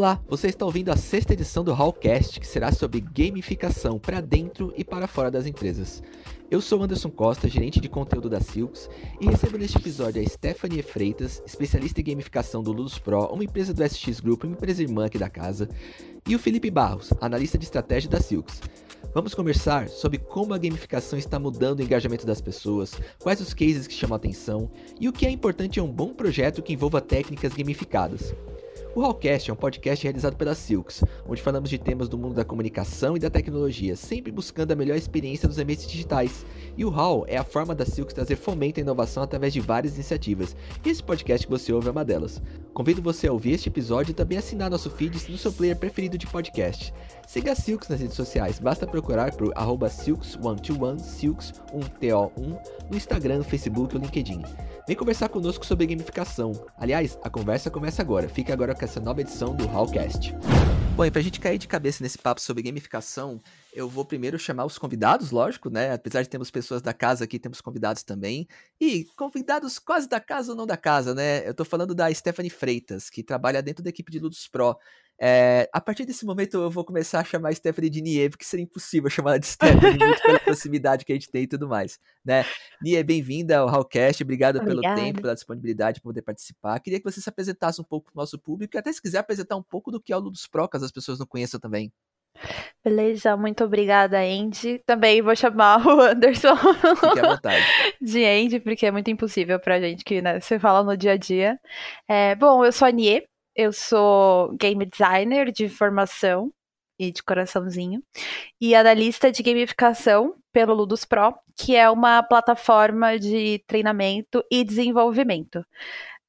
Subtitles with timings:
[0.00, 4.72] Olá, você está ouvindo a sexta edição do Hallcast, que será sobre gamificação para dentro
[4.74, 6.02] e para fora das empresas.
[6.50, 8.88] Eu sou Anderson Costa, gerente de conteúdo da Silks,
[9.20, 13.74] e recebo neste episódio a Stephanie Freitas, especialista em gamificação do Ludus Pro, uma empresa
[13.74, 15.68] do SX Group, uma empresa irmã aqui da casa,
[16.26, 18.62] e o Felipe Barros, analista de estratégia da Silks.
[19.12, 23.86] Vamos conversar sobre como a gamificação está mudando o engajamento das pessoas, quais os cases
[23.86, 27.02] que chamam a atenção e o que é importante em um bom projeto que envolva
[27.02, 28.34] técnicas gamificadas.
[28.92, 32.44] O Hallcast é um podcast realizado pela Silks, onde falamos de temas do mundo da
[32.44, 36.44] comunicação e da tecnologia, sempre buscando a melhor experiência dos ambientes digitais.
[36.76, 39.94] E o Hall é a forma da Silks trazer fomento à inovação através de várias
[39.94, 40.56] iniciativas.
[40.84, 42.42] E esse podcast que você ouve é uma delas.
[42.74, 46.18] Convido você a ouvir este episódio e também assinar nosso feed no seu player preferido
[46.18, 46.92] de podcast.
[47.30, 52.58] Siga a Silks nas redes sociais, basta procurar por Silks121, Silks1TO1
[52.90, 54.42] no Instagram, Facebook ou LinkedIn.
[54.84, 56.50] Vem conversar conosco sobre gamificação.
[56.76, 58.28] Aliás, a conversa começa agora.
[58.28, 60.34] Fique agora com essa nova edição do Hallcast.
[60.96, 63.40] Bom, e pra gente cair de cabeça nesse papo sobre gamificação,
[63.72, 65.92] eu vou primeiro chamar os convidados, lógico, né?
[65.92, 68.48] Apesar de termos pessoas da casa aqui, temos convidados também.
[68.80, 71.48] E convidados quase da casa ou não da casa, né?
[71.48, 74.76] Eu tô falando da Stephanie Freitas, que trabalha dentro da equipe de Ludus Pro.
[75.22, 78.44] É, a partir desse momento eu vou começar a chamar a Stephanie de Nie, porque
[78.44, 81.68] seria impossível chamar ela de Stephanie, muito pela proximidade que a gente tem e tudo
[81.68, 82.42] mais, né?
[82.82, 84.94] Nie, bem-vinda ao Hallcast, obrigado Obrigada.
[84.94, 86.80] pelo tempo, pela disponibilidade para poder participar.
[86.80, 89.18] Queria que você se apresentasse um pouco para o nosso público, e até se quiser
[89.18, 91.92] apresentar um pouco do que é o Ludus Pro, caso as pessoas não conheçam também.
[92.82, 94.78] Beleza, muito obrigada, Andy.
[94.86, 96.54] Também vou chamar o Anderson
[98.00, 101.16] de Andy, porque é muito impossível pra gente que né, você fala no dia a
[101.18, 101.60] dia.
[102.08, 106.52] É, bom, eu sou a Nie, eu sou game designer de formação
[106.98, 108.02] e de coraçãozinho
[108.60, 115.64] e analista de gamificação pelo Ludus Pro, que é uma plataforma de treinamento e desenvolvimento.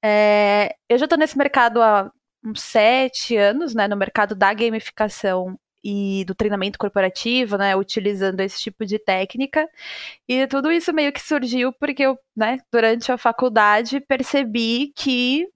[0.03, 2.11] É, eu já estou nesse mercado há
[2.44, 8.59] uns sete anos, né, no mercado da gamificação e do treinamento corporativo, né, utilizando esse
[8.59, 9.68] tipo de técnica.
[10.28, 15.47] E tudo isso meio que surgiu porque eu, né, durante a faculdade percebi que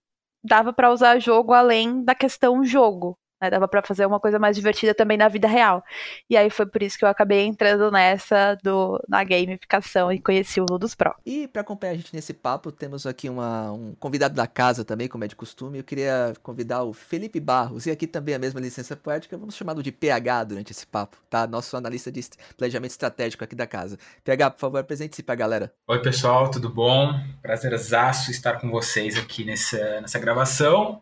[0.45, 3.17] dava para usar jogo além da questão jogo.
[3.41, 3.49] Né?
[3.49, 5.83] Dava para fazer uma coisa mais divertida também na vida real.
[6.29, 10.59] E aí foi por isso que eu acabei entrando nessa do, na gamificação e conheci
[10.61, 11.13] o Ludus Pro.
[11.25, 15.07] E para acompanhar a gente nesse papo, temos aqui uma, um convidado da casa também,
[15.07, 15.79] como é de costume.
[15.79, 19.83] Eu queria convidar o Felipe Barros, e aqui também a mesma licença poética, vamos chamá-lo
[19.83, 21.45] de PH durante esse papo, tá?
[21.47, 22.25] Nosso analista de
[22.57, 23.97] planejamento estratégico aqui da casa.
[24.23, 25.73] PH, por favor, apresente-se para a galera.
[25.87, 27.13] Oi, pessoal, tudo bom?
[27.41, 31.01] Prazerzaço estar com vocês aqui nessa, nessa gravação.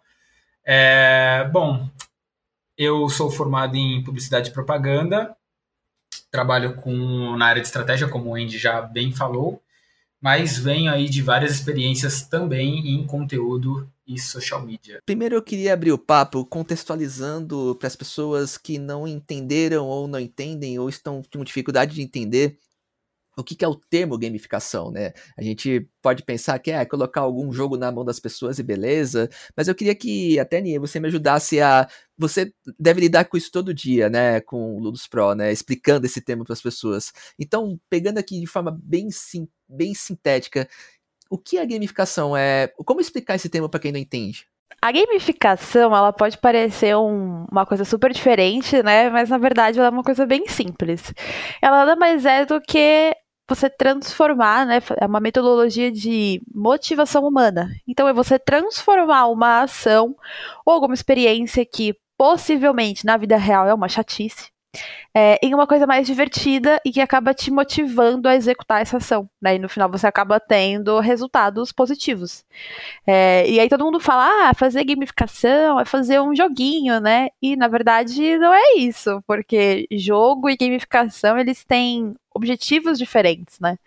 [0.66, 1.90] É, bom,
[2.78, 5.36] eu sou formado em publicidade e propaganda,
[6.32, 9.62] trabalho com, na área de estratégia, como o Andy já bem falou,
[10.20, 15.00] mas venho aí de várias experiências também em conteúdo e social media.
[15.06, 20.20] Primeiro eu queria abrir o papo contextualizando para as pessoas que não entenderam ou não
[20.20, 22.58] entendem ou estão com dificuldade de entender
[23.38, 25.14] o que, que, é o termo gamificação, né?
[25.38, 29.30] A gente pode pensar que é colocar algum jogo na mão das pessoas e beleza,
[29.56, 31.88] mas eu queria que até Nia, você me ajudasse a.
[32.18, 34.40] Você deve lidar com isso todo dia, né?
[34.42, 35.52] Com o Ludus Pro, né?
[35.52, 37.12] Explicando esse termo para as pessoas.
[37.40, 40.68] Então, pegando aqui de forma bem, sim, bem sintética,
[41.30, 42.38] o que é gamificação?
[42.38, 44.46] É como explicar esse termo para quem não entende?
[44.82, 49.10] A gamificação, ela pode parecer um, uma coisa super diferente, né?
[49.10, 51.14] Mas na verdade ela é uma coisa bem simples.
[51.62, 53.16] Ela nada mais é do que
[53.48, 54.80] você transformar, né?
[54.98, 57.70] É uma metodologia de motivação humana.
[57.88, 60.16] Então é você transformar uma ação
[60.66, 64.54] ou alguma experiência que possivelmente na vida real é uma chatice,
[65.14, 69.30] é, em uma coisa mais divertida e que acaba te motivando a executar essa ação.
[69.42, 69.56] Né?
[69.56, 72.44] E no final você acaba tendo resultados positivos.
[73.06, 77.30] É, e aí todo mundo fala, ah, fazer gamificação é fazer um joguinho, né?
[77.42, 83.78] E na verdade não é isso, porque jogo e gamificação eles têm objetivos diferentes, né?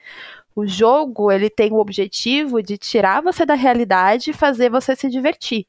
[0.55, 5.11] O jogo, ele tem o objetivo de tirar você da realidade e fazer você se
[5.11, 5.67] divertir.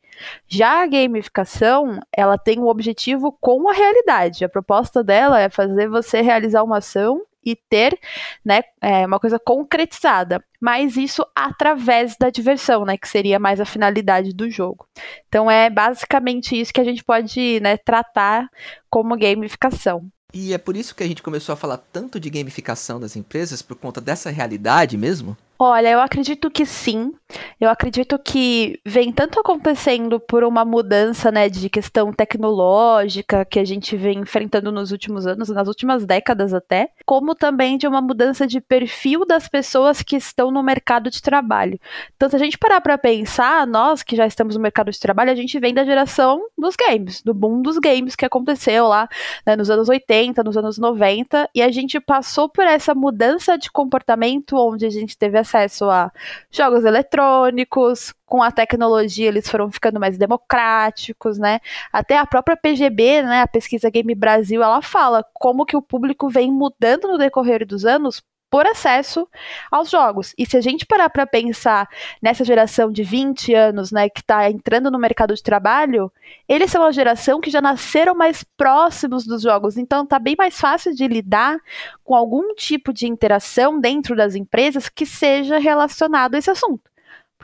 [0.48, 4.46] Já a gamificação, ela tem o objetivo com a realidade.
[4.46, 7.98] A proposta dela é fazer você realizar uma ação e ter,
[8.46, 10.44] né, é, uma coisa concretizada.
[10.60, 14.88] Mas isso através da diversão, né, que seria mais a finalidade do jogo.
[15.28, 18.50] Então é basicamente isso que a gente pode, né, tratar
[18.90, 20.10] como gamificação.
[20.34, 23.62] E é por isso que a gente começou a falar tanto de gamificação das empresas,
[23.62, 25.38] por conta dessa realidade mesmo?
[25.60, 27.14] Olha, eu acredito que sim.
[27.60, 33.66] Eu acredito que vem tanto acontecendo por uma mudança, né, de questão tecnológica que a
[33.66, 38.46] gente vem enfrentando nos últimos anos, nas últimas décadas até, como também de uma mudança
[38.46, 41.80] de perfil das pessoas que estão no mercado de trabalho.
[42.16, 45.32] Então, se a gente parar para pensar, nós que já estamos no mercado de trabalho,
[45.32, 49.10] a gente vem da geração dos games, do boom dos games que aconteceu lá
[49.46, 53.72] né, nos anos 80, nos anos 90, e a gente passou por essa mudança de
[53.72, 56.12] comportamento onde a gente teve acesso a
[56.52, 61.60] jogos eletrônicos, com a tecnologia eles foram ficando mais democráticos, né?
[61.92, 66.30] Até a própria PGB, né, a Pesquisa Game Brasil, ela fala como que o público
[66.30, 69.28] vem mudando no decorrer dos anos por acesso
[69.72, 70.34] aos jogos.
[70.38, 71.90] E se a gente parar para pensar
[72.22, 76.12] nessa geração de 20 anos, né, que está entrando no mercado de trabalho,
[76.48, 80.60] eles são uma geração que já nasceram mais próximos dos jogos, então tá bem mais
[80.60, 81.58] fácil de lidar
[82.04, 86.90] com algum tipo de interação dentro das empresas que seja relacionado a esse assunto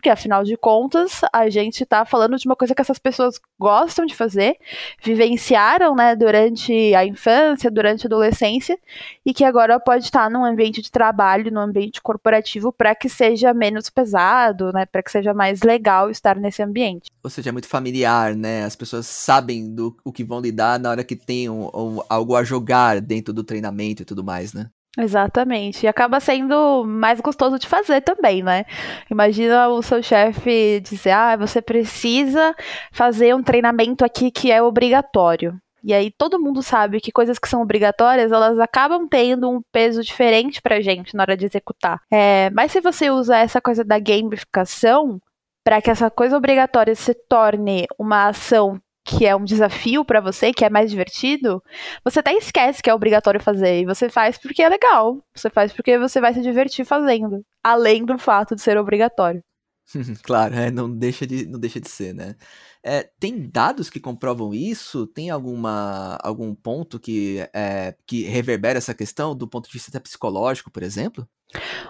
[0.03, 4.05] porque afinal de contas a gente está falando de uma coisa que essas pessoas gostam
[4.05, 4.57] de fazer,
[5.01, 8.77] vivenciaram, né, durante a infância, durante a adolescência,
[9.25, 13.53] e que agora pode estar num ambiente de trabalho, num ambiente corporativo, para que seja
[13.53, 17.09] menos pesado, né, para que seja mais legal estar nesse ambiente.
[17.23, 18.65] Ou seja, é muito familiar, né?
[18.65, 22.35] As pessoas sabem do o que vão lidar na hora que tem um, um, algo
[22.35, 24.69] a jogar dentro do treinamento e tudo mais, né?
[24.97, 25.85] Exatamente.
[25.85, 28.65] E acaba sendo mais gostoso de fazer também, né?
[29.09, 32.55] Imagina o seu chefe dizer: ah, você precisa
[32.91, 35.59] fazer um treinamento aqui que é obrigatório.
[35.83, 40.01] E aí todo mundo sabe que coisas que são obrigatórias, elas acabam tendo um peso
[40.01, 41.99] diferente pra gente na hora de executar.
[42.09, 45.19] É, mas se você usa essa coisa da gamificação,
[45.63, 50.53] para que essa coisa obrigatória se torne uma ação que é um desafio para você,
[50.53, 51.61] que é mais divertido,
[52.03, 53.81] você até esquece que é obrigatório fazer.
[53.81, 55.21] E você faz porque é legal.
[55.35, 57.45] Você faz porque você vai se divertir fazendo.
[57.63, 59.43] Além do fato de ser obrigatório.
[60.23, 62.35] claro, é, não, deixa de, não deixa de ser, né?
[62.81, 65.05] É, tem dados que comprovam isso?
[65.07, 70.71] Tem alguma, algum ponto que, é, que reverbera essa questão do ponto de vista psicológico,
[70.71, 71.27] por exemplo?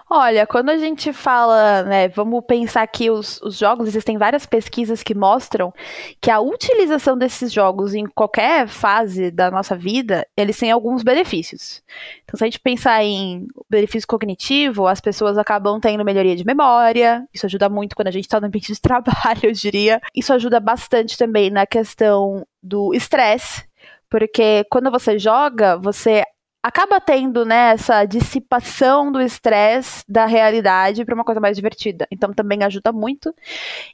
[0.10, 5.02] Olha, quando a gente fala, né, vamos pensar que os, os jogos, existem várias pesquisas
[5.02, 5.74] que mostram
[6.22, 11.82] que a utilização desses jogos em qualquer fase da nossa vida, eles têm alguns benefícios.
[12.24, 17.26] Então, se a gente pensar em benefício cognitivo, as pessoas acabam tendo melhoria de memória,
[17.34, 20.02] isso ajuda muito quando a gente está no ambiente de trabalho, eu diria.
[20.16, 23.64] Isso ajuda bastante também na questão do estresse,
[24.10, 26.24] porque quando você joga, você
[26.64, 32.08] acaba tendo né, essa dissipação do estresse da realidade para uma coisa mais divertida.
[32.10, 33.36] Então também ajuda muito.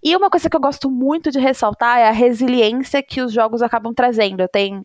[0.03, 3.63] E uma coisa que eu gosto muito de ressaltar é a resiliência que os jogos
[3.63, 4.47] acabam trazendo.
[4.47, 4.83] Tem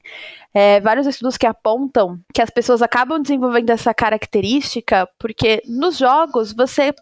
[0.55, 6.55] é, vários estudos que apontam que as pessoas acabam desenvolvendo essa característica porque nos jogos
[6.55, 6.95] você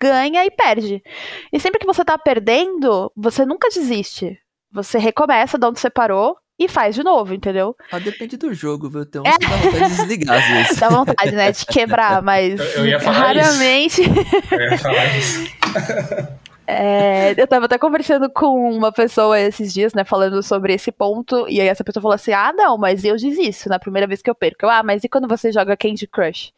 [0.00, 1.00] ganha e perde.
[1.52, 4.36] E sempre que você está perdendo, você nunca desiste.
[4.72, 7.76] Você recomeça de onde você parou e faz de novo, entendeu?
[7.90, 9.04] Ah, depende do jogo, viu?
[9.04, 9.38] Tem uns é.
[9.38, 10.78] que dá vontade de desligar às vezes.
[10.78, 11.52] Dá vontade, né?
[11.52, 14.02] De quebrar, mas eu, eu raramente.
[14.02, 14.54] Isso.
[14.54, 15.44] Eu ia falar isso.
[16.66, 21.46] É, eu tava até conversando com uma pessoa esses dias, né, falando sobre esse ponto,
[21.46, 24.30] e aí essa pessoa falou assim: ah, não, mas eu desisto na primeira vez que
[24.30, 24.64] eu perco.
[24.64, 26.52] Eu, ah, mas e quando você joga Candy Crush?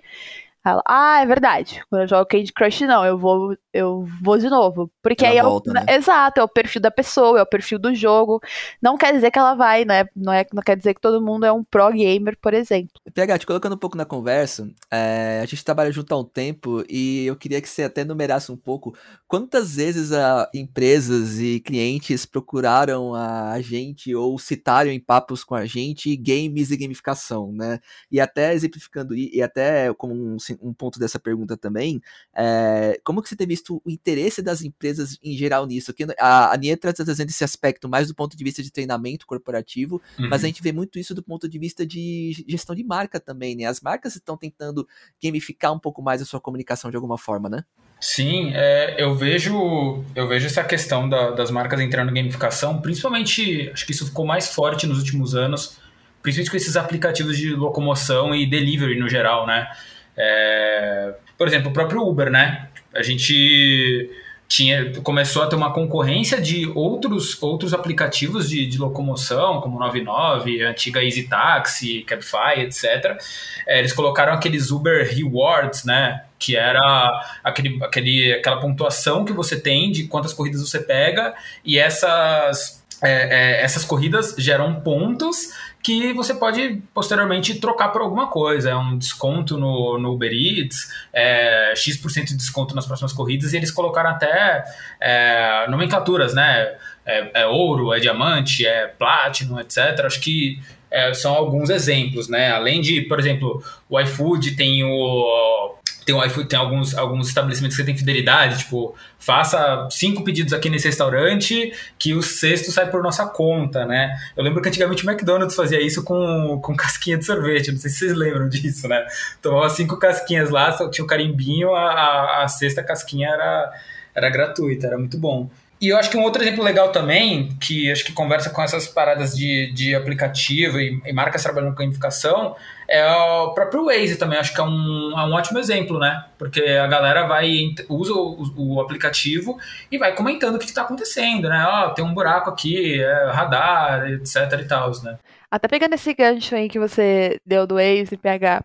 [0.67, 1.81] Ela, ah, é verdade.
[1.89, 4.91] Quando eu jogo Candy Crush, não, eu vou, eu vou de novo.
[5.01, 5.87] Porque ela aí volta, é o, né?
[5.91, 8.41] Exato, é o perfil da pessoa, é o perfil do jogo.
[8.83, 10.07] Não quer dizer que ela vai, né?
[10.17, 13.01] Não, é, não quer dizer que todo mundo é um pro gamer, por exemplo.
[13.15, 16.85] PH, te colocando um pouco na conversa, é, a gente trabalha junto há um tempo
[16.91, 18.93] e eu queria que você até numerasse um pouco
[19.29, 25.65] quantas vezes a, empresas e clientes procuraram a, gente ou citaram em papos com a
[25.65, 27.79] gente games e gamificação, né?
[28.11, 32.01] E até exemplificando, e, e até como um um ponto dessa pergunta também,
[32.35, 35.93] é, como que você tem visto o interesse das empresas em geral nisso?
[35.93, 39.27] Que a, a Nietra está trazendo esse aspecto mais do ponto de vista de treinamento
[39.27, 40.29] corporativo, uhum.
[40.29, 43.57] mas a gente vê muito isso do ponto de vista de gestão de marca também,
[43.57, 43.65] né?
[43.65, 44.87] As marcas estão tentando
[45.23, 47.65] gamificar um pouco mais a sua comunicação de alguma forma, né?
[48.01, 53.71] Sim, é, eu vejo eu vejo essa questão da, das marcas entrando em gamificação, principalmente,
[53.73, 55.79] acho que isso ficou mais forte nos últimos anos,
[56.23, 59.69] principalmente com esses aplicativos de locomoção e delivery no geral, né?
[60.17, 62.69] É, por exemplo, o próprio Uber, né?
[62.95, 64.11] A gente
[64.49, 70.63] tinha, começou a ter uma concorrência de outros, outros aplicativos de, de locomoção, como 99,
[70.63, 73.19] antiga Easy Taxi, Cabify, etc.
[73.67, 76.25] É, eles colocaram aqueles Uber Rewards, né?
[76.39, 77.11] Que era
[77.43, 83.11] aquele, aquele, aquela pontuação que você tem de quantas corridas você pega, e essas, é,
[83.11, 85.51] é, essas corridas geram pontos
[85.87, 88.71] que você pode posteriormente trocar por alguma coisa.
[88.71, 93.57] É um desconto no, no Uber Eats, é, X% de desconto nas próximas corridas, e
[93.57, 94.65] eles colocaram até
[95.01, 96.75] é, nomenclaturas, né?
[97.07, 100.01] É, é, ouro, é diamante, é platino, etc.
[100.05, 100.59] Acho que
[100.91, 102.51] é, são alguns exemplos, né?
[102.51, 105.76] Além de, por exemplo, o iFood tem o
[106.07, 111.73] tem, tem alguns, alguns estabelecimentos que tem fidelidade, tipo, faça cinco pedidos aqui nesse restaurante
[111.99, 114.17] que o sexto sai por nossa conta, né?
[114.37, 117.91] Eu lembro que antigamente o McDonald's fazia isso com, com casquinha de sorvete, não sei
[117.91, 119.05] se vocês lembram disso, né?
[119.43, 123.73] Tomava cinco casquinhas lá, tinha o um carimbinho, a, a, a sexta casquinha era,
[124.15, 125.51] era gratuita, era muito bom.
[125.79, 128.89] E eu acho que um outro exemplo legal também, que acho que conversa com essas
[128.89, 132.57] paradas de, de aplicativo e, e marcas trabalhando com gamificação,
[132.89, 134.39] é o próprio Waze também.
[134.39, 136.25] Acho que é um, é um ótimo exemplo, né?
[136.39, 139.59] Porque a galera vai, usa o, o aplicativo
[139.93, 141.67] e vai comentando o que está acontecendo, né?
[141.69, 145.19] Ó, oh, tem um buraco aqui, é radar, etc e tal, né?
[145.51, 148.65] Até pegando esse gancho aí que você deu do Waze, PH,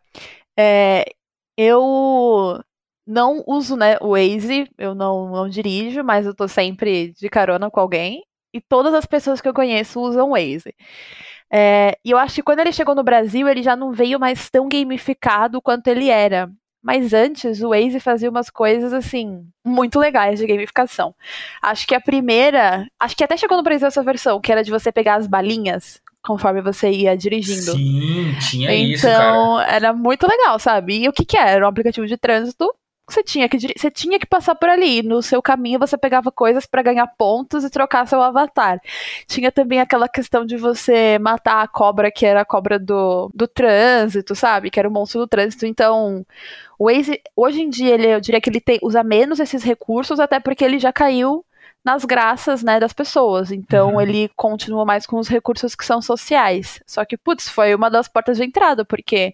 [0.57, 1.05] é,
[1.57, 2.61] eu
[3.11, 7.69] não uso, né, o Waze, eu não, não dirijo, mas eu tô sempre de carona
[7.69, 8.23] com alguém.
[8.53, 10.73] E todas as pessoas que eu conheço usam o Waze.
[11.51, 14.49] É, e eu acho que quando ele chegou no Brasil, ele já não veio mais
[14.49, 16.49] tão gamificado quanto ele era.
[16.81, 21.13] Mas antes, o Waze fazia umas coisas, assim, muito legais de gamificação.
[21.61, 22.87] Acho que a primeira.
[22.99, 26.01] Acho que até chegou no Brasil essa versão, que era de você pegar as balinhas
[26.23, 27.73] conforme você ia dirigindo.
[27.73, 29.07] Sim, tinha então, isso.
[29.07, 31.03] Então, era muito legal, sabe?
[31.03, 31.51] E o que que era?
[31.51, 32.73] Era um aplicativo de trânsito
[33.09, 35.03] você tinha que você tinha que passar por ali.
[35.03, 38.79] No seu caminho você pegava coisas para ganhar pontos e trocar seu avatar.
[39.27, 43.47] Tinha também aquela questão de você matar a cobra que era a cobra do, do
[43.47, 44.69] trânsito, sabe?
[44.69, 45.65] Que era o monstro do trânsito.
[45.65, 46.25] Então,
[46.79, 50.19] o Waze, hoje em dia, ele, eu diria que ele tem, usa menos esses recursos,
[50.19, 51.45] até porque ele já caiu
[51.83, 53.51] nas graças, né, das pessoas.
[53.51, 54.01] Então uhum.
[54.01, 56.79] ele continua mais com os recursos que são sociais.
[56.85, 59.33] Só que, putz, foi uma das portas de entrada, porque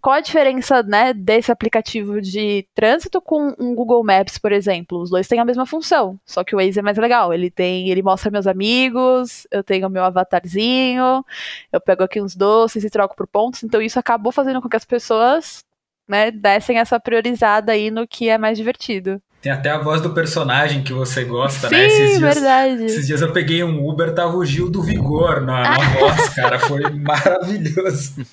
[0.00, 5.00] qual a diferença, né, desse aplicativo de trânsito com um Google Maps, por exemplo?
[5.00, 7.32] Os dois têm a mesma função, só que o Waze é mais legal.
[7.32, 11.24] Ele tem, ele mostra meus amigos, eu tenho meu avatarzinho,
[11.70, 13.62] eu pego aqui uns doces e troco por pontos.
[13.62, 15.64] Então isso acabou fazendo com que as pessoas
[16.08, 19.20] né, dessem essa priorizada aí no que é mais divertido.
[19.42, 21.86] Tem até a voz do personagem que você gosta, Sim, né?
[21.88, 22.84] Esses dias, verdade.
[22.84, 26.60] Esses dias eu peguei um Uber, tava o Gil do Vigor na, na voz, cara.
[26.60, 28.24] Foi maravilhoso.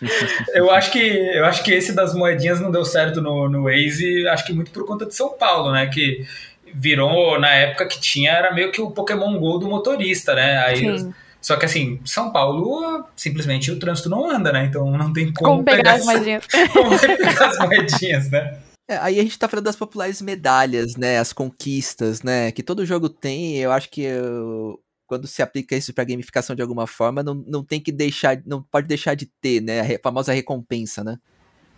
[0.53, 4.27] Eu acho, que, eu acho que esse das moedinhas não deu certo no, no Waze,
[4.27, 5.87] acho que muito por conta de São Paulo, né?
[5.87, 6.27] Que
[6.75, 10.59] virou, na época que tinha, era meio que o Pokémon GO do motorista, né?
[10.59, 10.77] Aí...
[10.77, 11.13] Sim.
[11.41, 14.65] Só que assim, São Paulo, simplesmente o trânsito não anda, né?
[14.65, 16.43] Então não tem como, como pegar, pegar as moedinhas.
[16.73, 18.59] como pegar as moedinhas, né?
[18.89, 21.19] É, aí a gente tá falando das populares medalhas, né?
[21.19, 22.51] As conquistas, né?
[22.51, 23.58] Que todo jogo tem.
[23.58, 27.63] Eu acho que eu, quando se aplica isso pra gamificação de alguma forma, não, não
[27.63, 28.41] tem que deixar.
[28.48, 29.81] Não pode deixar de ter, né?
[29.81, 31.19] A famosa recompensa, né?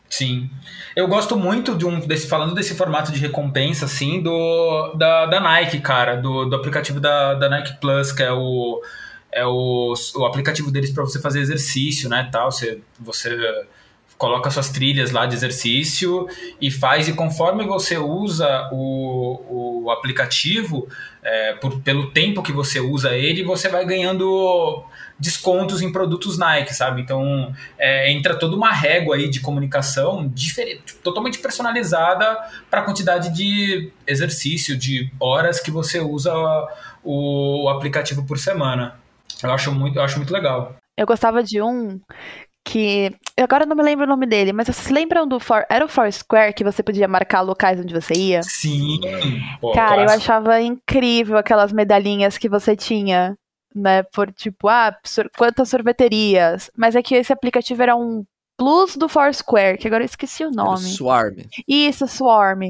[0.10, 0.50] Sim.
[0.96, 5.42] Eu gosto muito de um desse falando desse formato de recompensa assim do da, da
[5.42, 8.82] Nike, cara, do, do aplicativo da, da Nike Plus, que é o
[9.34, 13.30] é o, o aplicativo deles para você fazer exercício, né, tal, você você
[14.22, 16.28] coloca suas trilhas lá de exercício
[16.62, 20.88] e faz, e conforme você usa o, o aplicativo,
[21.24, 24.86] é, por, pelo tempo que você usa ele, você vai ganhando
[25.18, 27.02] descontos em produtos Nike, sabe?
[27.02, 32.38] Então é, entra toda uma régua aí de comunicação diferente, totalmente personalizada
[32.70, 36.32] para a quantidade de exercício, de horas que você usa
[37.04, 39.00] o, o aplicativo por semana.
[39.42, 40.76] Eu acho muito, eu acho muito legal.
[40.96, 42.00] Eu gostava de um
[42.64, 43.14] que.
[43.40, 45.40] Agora eu não me lembro o nome dele, mas vocês lembram do.
[45.40, 48.44] For, era o Foursquare que você podia marcar locais onde você ia?
[48.44, 49.00] Sim.
[49.60, 50.12] Pô, Cara, clássico.
[50.12, 53.36] eu achava incrível aquelas medalhinhas que você tinha.
[53.74, 54.94] Né, por tipo, ah,
[55.38, 56.70] quantas sorveterias.
[56.76, 58.26] Mas é que esse aplicativo era um
[58.62, 60.84] Plus do Foursquare, que agora eu esqueci o nome.
[60.84, 61.38] Swarm.
[61.68, 62.70] Isso, Swarm.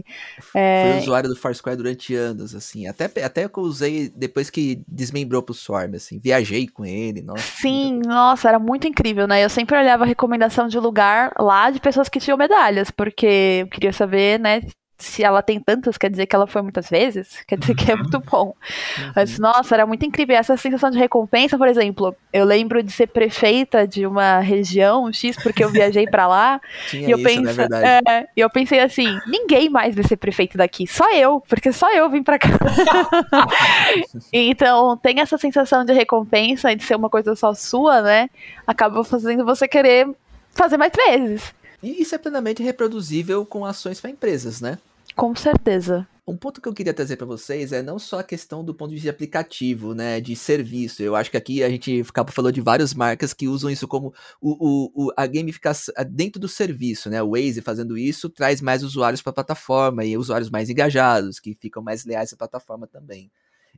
[0.55, 0.93] É...
[0.93, 2.87] Fui usuário do Foursquare durante anos, assim.
[2.87, 6.17] Até, até que eu usei depois que desmembrou pro Swarm, assim.
[6.17, 7.43] Viajei com ele, nossa.
[7.43, 9.43] Sim, nossa, era muito incrível, né?
[9.43, 13.67] Eu sempre olhava a recomendação de lugar lá de pessoas que tinham medalhas, porque eu
[13.67, 14.61] queria saber, né,
[15.01, 17.95] se ela tem tantas, quer dizer que ela foi muitas vezes, quer dizer que é
[17.95, 18.55] muito bom.
[18.97, 19.11] Uhum.
[19.15, 20.35] Mas, nossa, era muito incrível.
[20.35, 25.35] Essa sensação de recompensa, por exemplo, eu lembro de ser prefeita de uma região X,
[25.41, 26.61] porque eu viajei para lá.
[26.89, 30.17] Tinha e eu isso, penso, né, é, e eu pensei assim: ninguém mais vai ser
[30.17, 32.49] prefeito daqui, só eu, porque só eu vim para cá.
[34.31, 38.29] então, tem essa sensação de recompensa, de ser uma coisa só sua, né?
[38.65, 40.07] Acaba fazendo você querer
[40.53, 41.53] fazer mais vezes.
[41.81, 44.77] E isso é plenamente reproduzível com ações para empresas, né?
[45.15, 46.07] Com certeza.
[46.27, 48.89] Um ponto que eu queria trazer para vocês é não só a questão do ponto
[48.89, 51.01] de vista aplicativo, né, de serviço.
[51.01, 55.07] Eu acho que aqui a gente falou de várias marcas que usam isso como o,
[55.07, 57.21] o, a gamificação dentro do serviço, né?
[57.23, 61.57] O Waze fazendo isso traz mais usuários para a plataforma e usuários mais engajados, que
[61.59, 63.31] ficam mais leais à plataforma também.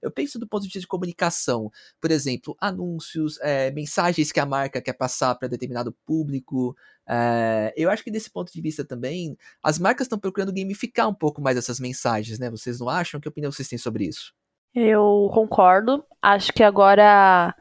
[0.04, 4.46] Eu penso do ponto de vista de comunicação, por exemplo, anúncios, é, mensagens que a
[4.46, 6.76] marca quer passar para determinado público.
[7.08, 11.14] É, eu acho que desse ponto de vista também, as marcas estão procurando gamificar um
[11.14, 12.50] pouco mais essas mensagens, né?
[12.50, 13.20] Vocês não acham?
[13.20, 14.34] Que opinião vocês têm sobre isso?
[14.76, 16.04] Eu concordo.
[16.20, 17.56] Acho que agora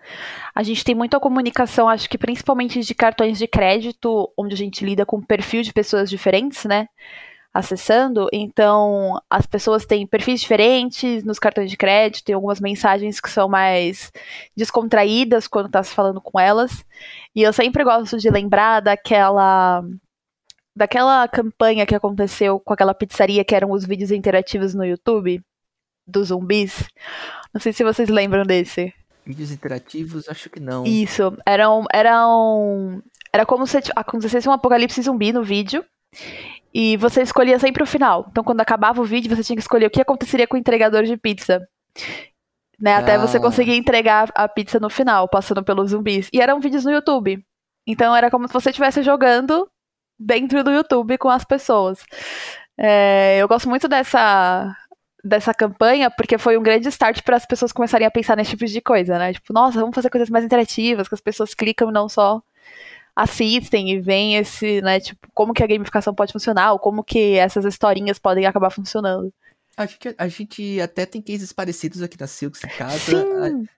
[0.55, 4.85] a gente tem muita comunicação, acho que principalmente de cartões de crédito, onde a gente
[4.85, 6.87] lida com perfil de pessoas diferentes, né?
[7.53, 13.31] Acessando, então as pessoas têm perfis diferentes nos cartões de crédito, tem algumas mensagens que
[13.31, 14.11] são mais
[14.57, 16.85] descontraídas quando tá se falando com elas.
[17.35, 19.85] E eu sempre gosto de lembrar daquela
[20.75, 25.43] daquela campanha que aconteceu com aquela pizzaria que eram os vídeos interativos no YouTube
[26.07, 26.89] dos zumbis.
[27.53, 28.95] Não sei se vocês lembram desse.
[29.27, 30.85] Vídeos interativos, acho que não.
[30.85, 35.85] Isso, eram eram era como se acontecesse um apocalipse zumbi no vídeo.
[36.75, 38.27] E você escolhia sempre o final.
[38.31, 41.05] Então, quando acabava o vídeo, você tinha que escolher o que aconteceria com o entregador
[41.05, 41.67] de pizza.
[42.81, 43.19] Né, até ah.
[43.19, 46.29] você conseguir entregar a pizza no final, passando pelos zumbis.
[46.33, 47.45] E eram vídeos no YouTube.
[47.87, 49.69] Então era como se você estivesse jogando
[50.19, 52.05] dentro do YouTube com as pessoas.
[52.79, 54.75] É, eu gosto muito dessa,
[55.23, 58.67] dessa campanha porque foi um grande start para as pessoas começarem a pensar nesse tipo
[58.67, 59.33] de coisa, né?
[59.33, 62.43] Tipo, nossa, vamos fazer coisas mais interativas, que as pessoas clicam e não só
[63.15, 67.35] assistem e veem esse, né, tipo, como que a gamificação pode funcionar, ou como que
[67.35, 69.33] essas historinhas podem acabar funcionando.
[69.75, 73.25] A gente, a gente até tem cases parecidos aqui na Silks em casa.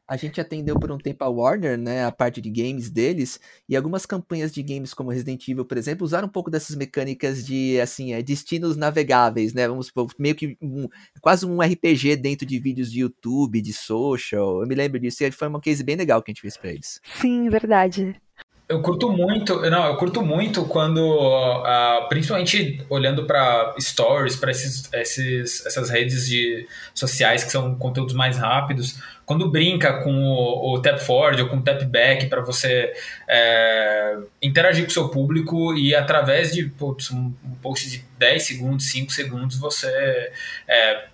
[0.08, 2.04] A, a, gente atendeu por um tempo a Warner, né?
[2.04, 3.38] A parte de games deles.
[3.68, 7.46] E algumas campanhas de games como Resident Evil, por exemplo, usaram um pouco dessas mecânicas
[7.46, 9.68] de, assim, é, destinos navegáveis, né?
[9.68, 10.88] Vamos supor, meio que um,
[11.20, 14.62] quase um RPG dentro de vídeos de YouTube, de social.
[14.62, 15.22] Eu me lembro disso.
[15.22, 17.00] E foi uma case bem legal que a gente fez pra eles.
[17.20, 18.20] Sim, verdade.
[18.66, 24.90] Eu curto muito, não, eu curto muito quando, uh, principalmente olhando para stories, para esses,
[24.90, 30.80] esses, essas redes de sociais que são conteúdos mais rápidos, quando brinca com o, o
[30.80, 32.94] tap forward ou com o tap back para você
[33.28, 38.90] é, interagir com o seu público e através de putz, um, post de 10 segundos,
[38.90, 40.32] 5 segundos, você
[40.66, 41.04] é,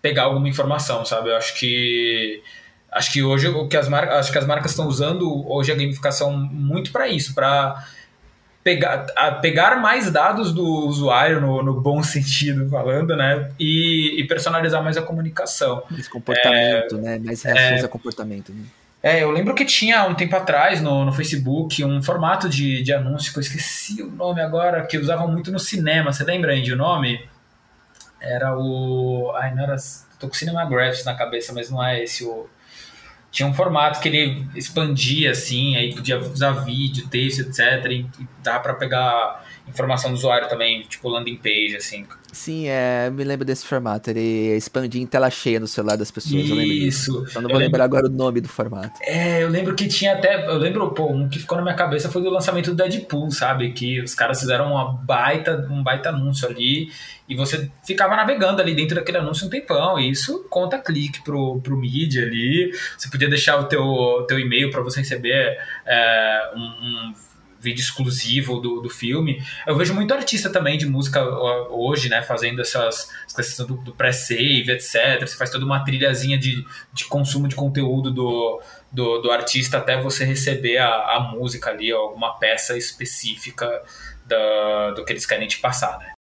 [0.00, 1.30] pegar alguma informação, sabe?
[1.30, 2.42] Eu acho que
[2.92, 5.74] Acho que hoje o que as marcas, acho que as marcas estão usando hoje a
[5.74, 7.86] gamificação muito para isso, para
[8.62, 9.06] pegar,
[9.40, 14.96] pegar mais dados do usuário no, no bom sentido falando, né, e, e, personalizar mais
[14.96, 15.82] a comunicação.
[15.90, 18.52] Mais comportamento, é, né, mais reações é, a comportamento.
[18.52, 18.64] Né?
[19.02, 22.92] É, eu lembro que tinha um tempo atrás no, no Facebook um formato de, de
[22.92, 26.12] anúncio que eu esqueci o nome agora, que usavam muito no cinema.
[26.12, 27.26] Você lembra, Andy, o nome?
[28.20, 29.32] Era o.
[29.34, 29.74] Ai, não era.
[30.20, 32.48] Tô com Cinema Graphs na cabeça, mas não é esse o
[33.32, 37.90] tinha um formato que ele expandia assim, aí podia usar vídeo, texto, etc.
[37.90, 38.06] E,
[38.42, 42.06] dá para pegar informação do usuário também, tipo landing page, assim.
[42.32, 44.08] Sim, é, me lembro desse formato.
[44.08, 46.42] Ele expandia em tela cheia no celular das pessoas.
[46.42, 47.26] Isso.
[47.28, 48.98] Só não vou lembrar agora o nome do formato.
[49.02, 50.46] É, eu lembro que tinha até.
[50.46, 53.72] Eu lembro, pô, um que ficou na minha cabeça foi do lançamento do Deadpool, sabe?
[53.72, 56.90] Que os caras fizeram uma baita, um baita anúncio ali
[57.28, 59.98] e você ficava navegando ali dentro daquele anúncio um tempão.
[59.98, 62.72] E isso conta clique pro, pro mídia ali.
[62.96, 67.14] Você podia deixar o teu, teu e-mail para você receber é, um, um
[67.62, 69.42] vídeo exclusivo do, do filme.
[69.66, 71.22] Eu vejo muito artista também de música
[71.70, 75.20] hoje, né, fazendo essas questões do, do pré-save, etc.
[75.20, 80.00] Você faz toda uma trilhazinha de, de consumo de conteúdo do, do, do artista até
[80.00, 83.82] você receber a, a música ali, alguma peça específica
[84.26, 86.12] da, do que eles querem te passar, né?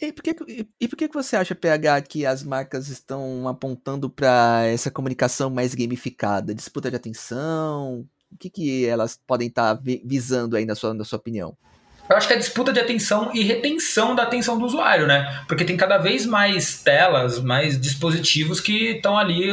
[0.00, 0.34] E por, que,
[0.80, 5.76] e por que você acha, PH, que as marcas estão apontando para essa comunicação mais
[5.76, 6.52] gamificada?
[6.52, 8.04] Disputa de atenção?
[8.32, 11.56] O que, que elas podem estar tá visando aí na sua, na sua opinião?
[12.12, 15.42] Eu acho que é a disputa de atenção e retenção da atenção do usuário, né?
[15.48, 19.50] Porque tem cada vez mais telas, mais dispositivos que estão ali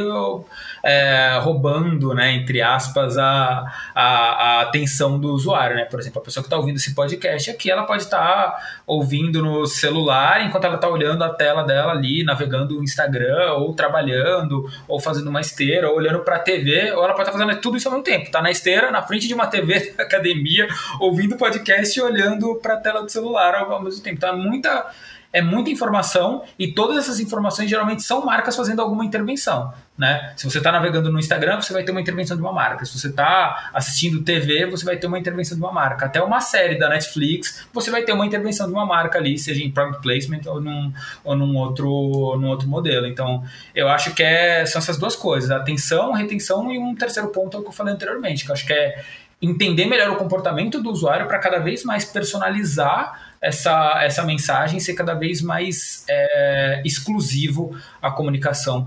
[0.84, 3.64] é, roubando, né, entre aspas, a,
[3.96, 5.86] a, a, atenção do usuário, né?
[5.86, 9.42] Por exemplo, a pessoa que está ouvindo esse podcast aqui, ela pode estar tá ouvindo
[9.42, 14.70] no celular enquanto ela está olhando a tela dela ali, navegando o Instagram, ou trabalhando,
[14.86, 17.62] ou fazendo uma esteira, ou olhando para a TV, ou ela pode estar tá fazendo
[17.62, 18.26] tudo isso ao mesmo tempo.
[18.26, 20.68] Está na esteira, na frente de uma TV da academia,
[21.00, 24.18] ouvindo podcast e olhando para a tela do celular ao mesmo tempo.
[24.18, 24.92] Então, é muita
[25.32, 29.72] é muita informação e todas essas informações geralmente são marcas fazendo alguma intervenção.
[29.96, 30.34] Né?
[30.36, 32.86] Se você está navegando no Instagram, você vai ter uma intervenção de uma marca.
[32.86, 36.06] Se você está assistindo TV, você vai ter uma intervenção de uma marca.
[36.06, 39.64] Até uma série da Netflix, você vai ter uma intervenção de uma marca ali, seja
[39.64, 43.06] em product placement ou num, ou num, outro, num outro modelo.
[43.06, 43.44] Então,
[43.76, 47.60] eu acho que é, são essas duas coisas: atenção, retenção e um terceiro ponto é
[47.60, 49.04] o que eu falei anteriormente, que eu acho que é
[49.42, 54.94] entender melhor o comportamento do usuário para cada vez mais personalizar essa, essa mensagem ser
[54.94, 58.86] cada vez mais é, exclusivo a comunicação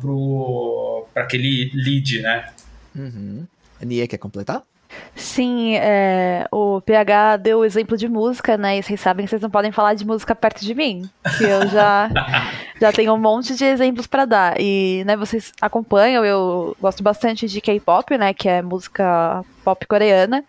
[1.12, 2.52] para aquele lead, né?
[2.94, 3.46] Uhum.
[3.80, 4.62] Nia, quer completar?
[5.14, 8.78] Sim, é, o PH deu o exemplo de música, né?
[8.78, 11.08] E vocês sabem que vocês não podem falar de música perto de mim.
[11.36, 12.10] Que eu já,
[12.80, 14.60] já tenho um monte de exemplos para dar.
[14.60, 18.32] E, né, vocês acompanham, eu gosto bastante de K-pop, né?
[18.32, 20.44] Que é música pop coreana.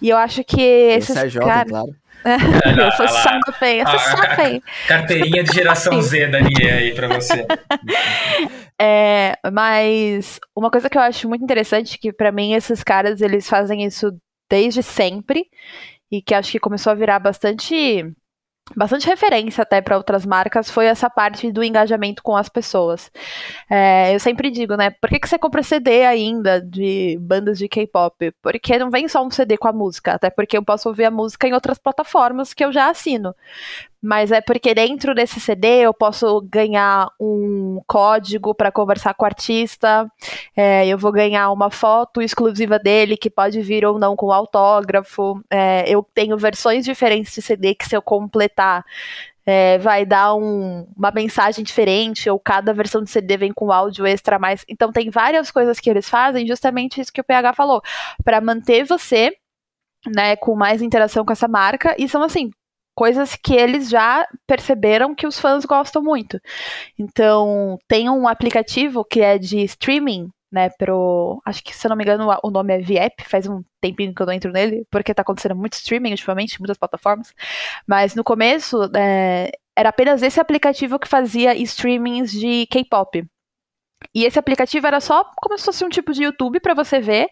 [0.00, 1.14] E eu acho que esses.
[1.14, 1.68] Você é jovem, cara...
[1.68, 2.01] claro.
[2.24, 4.62] Eu sou só feia, eu sou só feia.
[4.86, 7.46] Carteirinha de geração Z da Nia aí pra você.
[8.84, 13.48] É, mas uma coisa que eu acho muito interessante que para mim esses caras eles
[13.48, 14.10] fazem isso
[14.50, 15.46] desde sempre
[16.10, 18.12] e que acho que começou a virar bastante
[18.76, 23.10] bastante referência até para outras marcas foi essa parte do engajamento com as pessoas.
[23.68, 24.90] É, eu sempre digo, né?
[24.90, 28.32] Por que, que você compra CD ainda de bandas de K-pop?
[28.42, 31.10] Porque não vem só um CD com a música, até porque eu posso ouvir a
[31.10, 33.34] música em outras plataformas que eu já assino
[34.02, 39.26] mas é porque dentro desse CD eu posso ganhar um código para conversar com o
[39.26, 40.10] artista,
[40.56, 45.40] é, eu vou ganhar uma foto exclusiva dele que pode vir ou não com autógrafo,
[45.48, 48.84] é, eu tenho versões diferentes de CD que se eu completar
[49.46, 54.06] é, vai dar um, uma mensagem diferente, ou cada versão de CD vem com áudio
[54.06, 54.64] extra mais.
[54.68, 57.82] Então tem várias coisas que eles fazem, justamente isso que o PH falou,
[58.24, 59.32] para manter você
[60.06, 62.50] né, com mais interação com essa marca, e são assim,
[62.94, 66.40] coisas que eles já perceberam que os fãs gostam muito.
[66.98, 71.96] Então, tem um aplicativo que é de streaming, né, pro, acho que se eu não
[71.96, 75.14] me engano o nome é Viep, faz um tempinho que eu não entro nele, porque
[75.14, 77.32] tá acontecendo muito streaming ultimamente, muitas plataformas,
[77.86, 83.24] mas no começo é, era apenas esse aplicativo que fazia streamings de K-pop.
[84.14, 87.28] E esse aplicativo era só como se fosse um tipo de YouTube para você ver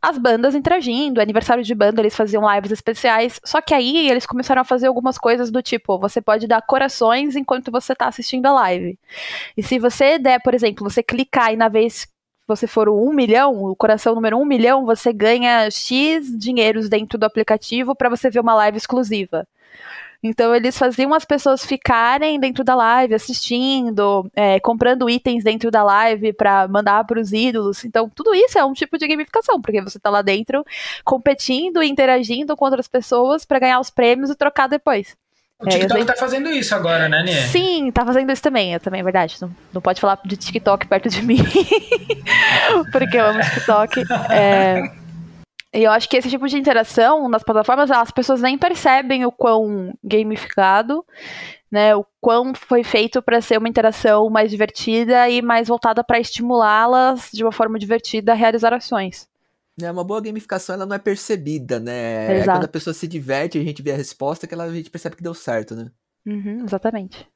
[0.00, 3.40] as bandas interagindo, aniversário de banda, eles faziam lives especiais.
[3.44, 7.36] Só que aí eles começaram a fazer algumas coisas do tipo: você pode dar corações
[7.36, 8.98] enquanto você tá assistindo a live.
[9.56, 12.06] E se você der, por exemplo, você clicar e na vez
[12.46, 17.18] você for o 1 milhão, o coração número 1 milhão, você ganha X dinheiros dentro
[17.18, 19.46] do aplicativo para você ver uma live exclusiva.
[20.22, 25.84] Então eles faziam as pessoas ficarem dentro da live, assistindo, é, comprando itens dentro da
[25.84, 27.84] live para mandar para os ídolos.
[27.84, 30.64] Então tudo isso é um tipo de gamificação, porque você está lá dentro
[31.04, 35.16] competindo, interagindo com outras pessoas para ganhar os prêmios e trocar depois.
[35.60, 37.48] O TikTok é, tá fazendo isso agora, né, Nia?
[37.48, 38.74] Sim, tá fazendo isso também.
[38.74, 39.36] É também é verdade.
[39.40, 41.38] Não, não pode falar de TikTok perto de mim.
[42.92, 44.04] porque eu amo TikTok.
[44.30, 44.82] É,
[45.72, 49.32] e eu acho que esse tipo de interação nas plataformas, as pessoas nem percebem o
[49.32, 51.04] quão gamificado,
[51.70, 56.18] né, o quão foi feito para ser uma interação mais divertida e mais voltada para
[56.18, 59.28] estimulá-las de uma forma divertida a realizar ações.
[59.80, 62.40] É, uma boa gamificação ela não é percebida, né?
[62.40, 64.90] É quando a pessoa se diverte, a gente vê a resposta que ela, a gente
[64.90, 65.90] percebe que deu certo, né?
[66.26, 67.28] Uhum, exatamente.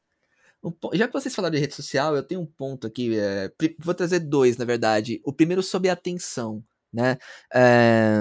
[0.93, 3.17] Já que vocês falaram de rede social, eu tenho um ponto aqui.
[3.19, 5.21] É, vou trazer dois, na verdade.
[5.25, 7.17] O primeiro sobre a atenção né?
[7.53, 8.21] É,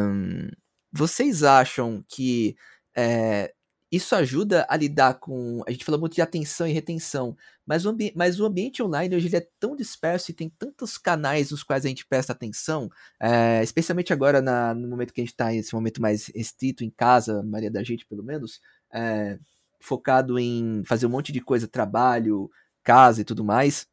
[0.91, 2.55] vocês acham que
[2.95, 3.53] é,
[3.91, 5.61] isso ajuda a lidar com.
[5.67, 9.35] A gente falou muito de atenção e retenção, mas o, mas o ambiente online hoje
[9.35, 14.13] é tão disperso e tem tantos canais nos quais a gente presta atenção, é, especialmente
[14.13, 17.69] agora na, no momento que a gente está nesse momento mais restrito em casa, Maria
[17.71, 18.61] da gente pelo menos,
[19.79, 22.49] focado em fazer um monte de coisa, trabalho,
[22.83, 23.90] casa e tudo mais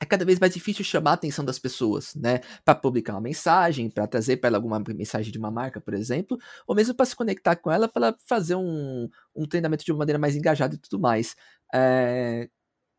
[0.00, 2.40] é cada vez mais difícil chamar a atenção das pessoas, né?
[2.64, 6.38] Para publicar uma mensagem, para trazer para ela alguma mensagem de uma marca, por exemplo,
[6.66, 10.18] ou mesmo para se conectar com ela, para fazer um, um treinamento de uma maneira
[10.18, 11.36] mais engajada e tudo mais.
[11.74, 12.48] É,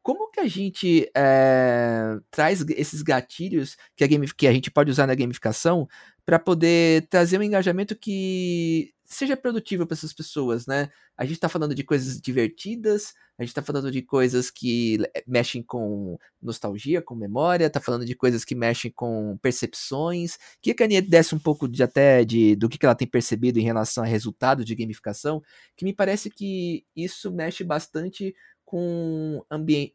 [0.04, 4.92] como que a gente é, traz esses gatilhos que a, game, que a gente pode
[4.92, 5.88] usar na gamificação
[6.26, 10.90] para poder trazer um engajamento que seja produtivo para essas pessoas, né?
[11.18, 15.62] A gente está falando de coisas divertidas, a gente está falando de coisas que mexem
[15.62, 20.38] com nostalgia, com memória, está falando de coisas que mexem com percepções.
[20.62, 23.60] Que a Ania desse um pouco de até de, do que, que ela tem percebido
[23.60, 25.42] em relação a resultado de gamificação,
[25.76, 29.92] que me parece que isso mexe bastante com ambiente.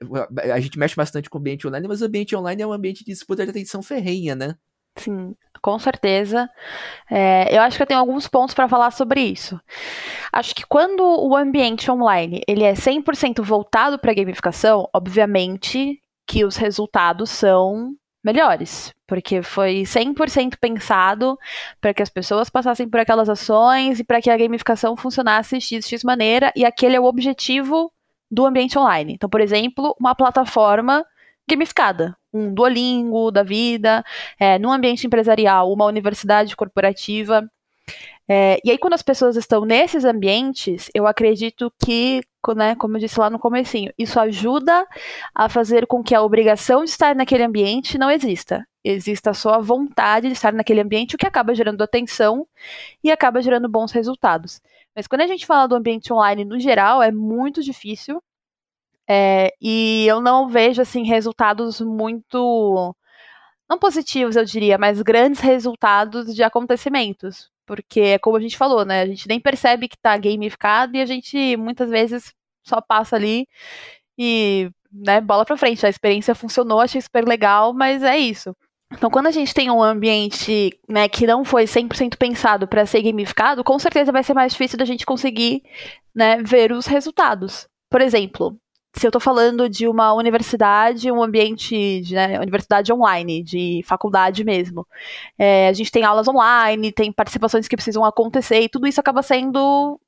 [0.52, 3.04] A gente mexe bastante com o ambiente online, mas o ambiente online é um ambiente
[3.04, 4.56] de disputa de atenção ferrenha, né?
[4.96, 6.48] Sim, com certeza.
[7.10, 9.60] É, eu acho que eu tenho alguns pontos para falar sobre isso.
[10.32, 16.56] Acho que quando o ambiente online ele é 100% voltado para gamificação, obviamente que os
[16.56, 21.38] resultados são melhores, porque foi 100% pensado
[21.80, 25.80] para que as pessoas passassem por aquelas ações e para que a gamificação funcionasse de
[25.80, 27.92] X, maneira, e aquele é o objetivo
[28.28, 29.14] do ambiente online.
[29.14, 31.04] Então, por exemplo, uma plataforma
[31.48, 34.04] gamificada, um Duolingo da vida,
[34.38, 37.48] é, num ambiente empresarial, uma universidade corporativa.
[38.28, 42.22] É, e aí, quando as pessoas estão nesses ambientes, eu acredito que,
[42.56, 44.86] né, como eu disse lá no comecinho, isso ajuda
[45.34, 48.66] a fazer com que a obrigação de estar naquele ambiente não exista.
[48.84, 52.46] Exista só a vontade de estar naquele ambiente, o que acaba gerando atenção
[53.02, 54.60] e acaba gerando bons resultados.
[54.94, 58.20] Mas quando a gente fala do ambiente online no geral, é muito difícil.
[59.08, 62.94] É, e eu não vejo assim resultados muito
[63.68, 67.50] não positivos, eu diria, mas grandes resultados de acontecimentos.
[67.66, 69.02] Porque é como a gente falou, né?
[69.02, 72.32] A gente nem percebe que tá gamificado e a gente muitas vezes
[72.64, 73.48] só passa ali
[74.18, 75.84] e, né, bola pra frente.
[75.84, 78.54] A experiência funcionou, achei super legal, mas é isso.
[78.92, 83.02] Então, quando a gente tem um ambiente né, que não foi 100% pensado para ser
[83.02, 85.62] gamificado, com certeza vai ser mais difícil da gente conseguir
[86.14, 87.68] né, ver os resultados.
[87.90, 88.56] Por exemplo,
[88.96, 94.42] se eu estou falando de uma universidade, um ambiente de né, universidade online, de faculdade
[94.42, 94.86] mesmo.
[95.38, 99.22] É, a gente tem aulas online, tem participações que precisam acontecer, e tudo isso acaba
[99.22, 100.00] sendo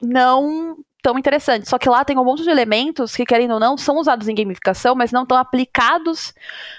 [0.00, 1.68] não tão interessante.
[1.68, 4.34] Só que lá tem um monte de elementos que, querendo ou não, são usados em
[4.34, 6.34] gamificação, mas não estão aplicados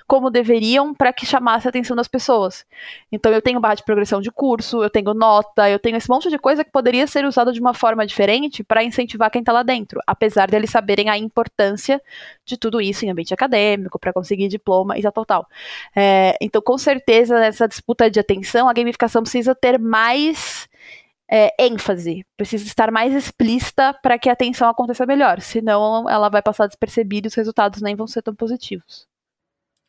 [0.05, 2.65] como deveriam para que chamasse a atenção das pessoas.
[3.11, 6.29] Então eu tenho barra de progressão de curso, eu tenho nota, eu tenho esse monte
[6.29, 9.63] de coisa que poderia ser usada de uma forma diferente para incentivar quem está lá
[9.63, 12.01] dentro, apesar deles saberem a importância
[12.45, 15.47] de tudo isso em ambiente acadêmico, para conseguir diploma e tal, tal, tal.
[15.95, 20.67] É, então, com certeza, nessa disputa de atenção, a gamificação precisa ter mais
[21.29, 26.41] é, ênfase, precisa estar mais explícita para que a atenção aconteça melhor, senão ela vai
[26.41, 29.07] passar despercebida e os resultados nem vão ser tão positivos.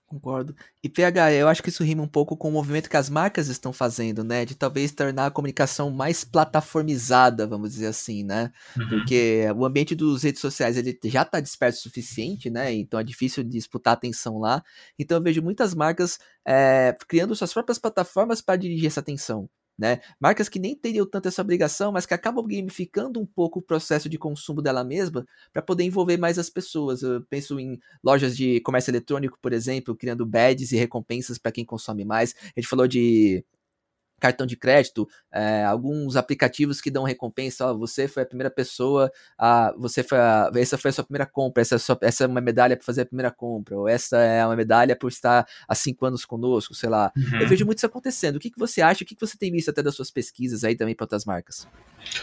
[0.08, 0.56] Concordo.
[0.82, 3.48] E PH, eu acho que isso rima um pouco com o movimento que as marcas
[3.48, 4.46] estão fazendo, né?
[4.46, 8.50] De talvez tornar a comunicação mais plataformizada, vamos dizer assim, né?
[8.74, 8.88] Uhum.
[8.88, 12.72] Porque o ambiente dos redes sociais ele já está disperso o suficiente, né?
[12.72, 14.62] Então é difícil disputar atenção lá.
[14.98, 19.46] Então eu vejo muitas marcas é, criando suas próprias plataformas para dirigir essa atenção.
[19.78, 20.00] Né?
[20.18, 24.08] Marcas que nem teriam tanto essa obrigação, mas que acabam gamificando um pouco o processo
[24.08, 27.02] de consumo dela mesma para poder envolver mais as pessoas.
[27.02, 31.64] Eu penso em lojas de comércio eletrônico, por exemplo, criando badges e recompensas para quem
[31.64, 32.34] consome mais.
[32.56, 33.44] A gente falou de
[34.18, 39.10] cartão de crédito, é, alguns aplicativos que dão recompensa, ó, você foi a primeira pessoa,
[39.38, 42.26] a, você foi a, essa foi a sua primeira compra, essa é, sua, essa é
[42.26, 45.74] uma medalha para fazer a primeira compra, ou essa é uma medalha por estar há
[45.74, 47.12] cinco anos conosco, sei lá.
[47.16, 47.40] Uhum.
[47.40, 48.36] Eu vejo muito isso acontecendo.
[48.36, 49.04] O que, que você acha?
[49.04, 51.66] O que, que você tem visto até das suas pesquisas aí também para outras marcas?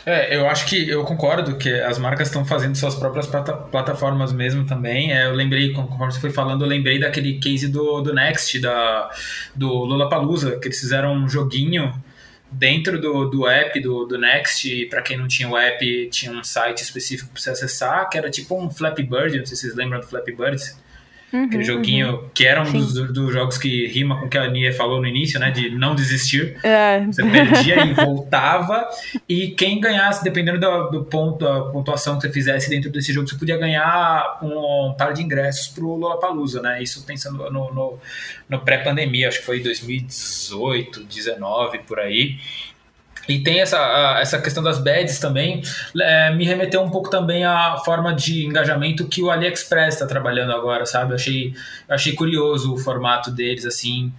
[0.06, 4.32] É, eu acho que eu concordo que as marcas estão fazendo suas próprias plata plataformas
[4.32, 5.14] mesmo também.
[5.14, 9.10] É, eu lembrei, conforme você foi falando, eu lembrei daquele case do, do Next, da,
[9.54, 11.85] do Lollapalooza, que eles fizeram um joguinho
[12.52, 16.44] dentro do, do app do, do Next, para quem não tinha o app, tinha um
[16.44, 19.76] site específico para você acessar, que era tipo um Flappy Bird, não sei se vocês
[19.76, 20.78] lembram do Flappy Birds.
[21.36, 22.30] Uhum, Aquele joguinho uhum.
[22.34, 25.08] que era um dos, dos, jogos que rima com o que a Nia falou no
[25.08, 25.52] início, né?
[25.52, 26.58] De não desistir.
[26.64, 27.02] É.
[27.06, 28.88] Você perdia e voltava.
[29.28, 33.28] E quem ganhasse, dependendo do, do, ponto, da pontuação que você fizesse dentro desse jogo,
[33.28, 36.82] você podia ganhar um, um par de ingressos pro Lollapalooza, né?
[36.82, 38.00] Isso pensando no, no,
[38.48, 42.38] no pré-pandemia, acho que foi 2018, 19, por aí.
[43.28, 45.62] E tem essa, essa questão das badges também,
[46.00, 50.52] é, me remeteu um pouco também à forma de engajamento que o AliExpress está trabalhando
[50.52, 51.12] agora, sabe?
[51.12, 51.54] Eu achei,
[51.90, 54.14] achei curioso o formato deles, assim.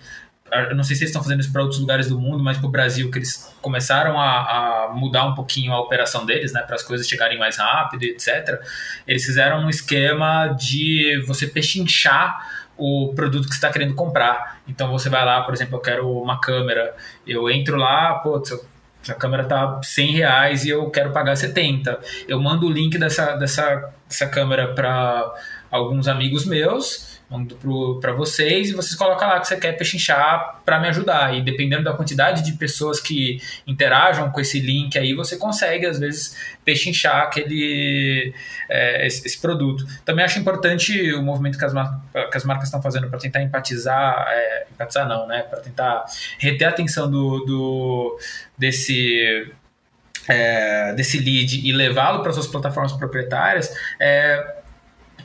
[0.51, 2.66] Eu não sei se eles estão fazendo isso para outros lugares do mundo, mas para
[2.66, 6.77] o Brasil, que eles começaram a, a, mudar um pouquinho a operação deles, né, para
[6.77, 8.61] as coisas chegarem mais rápido, etc.
[9.07, 14.61] Eles fizeram um esquema de você pechinchar o produto que está querendo comprar.
[14.69, 16.95] Então você vai lá, por exemplo, eu quero uma câmera,
[17.27, 18.64] eu entro lá, putz, eu
[19.09, 21.99] a câmera tá 100 reais e eu quero pagar 70.
[22.29, 25.33] Eu mando o link dessa, dessa, dessa câmera para
[25.71, 27.56] alguns amigos meus mando
[28.00, 31.36] para vocês e vocês colocam lá que você quer pechinchar para me ajudar.
[31.36, 35.98] E dependendo da quantidade de pessoas que interajam com esse link aí, você consegue, às
[35.98, 38.32] vezes, pechinchar aquele,
[38.68, 39.84] é, esse, esse, produto.
[40.04, 43.42] Também acho importante o movimento que as, mar que as marcas estão fazendo para tentar
[43.42, 45.42] empatizar, é, empatizar não, né?
[45.42, 46.04] Para tentar
[46.38, 48.18] reter a atenção do, do
[48.56, 49.52] desse
[50.28, 54.56] é, desse lead e levá-lo para suas plataformas proprietárias, é,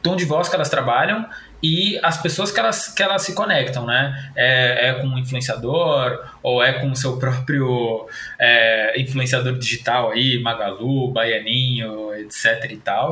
[0.01, 1.25] tom de voz que elas trabalham
[1.61, 4.31] e as pessoas que elas, que elas se conectam, né?
[4.35, 8.07] É, é com um influenciador ou é com o seu próprio
[8.39, 13.11] é, influenciador digital aí, Magalu, Baianinho, etc e tal.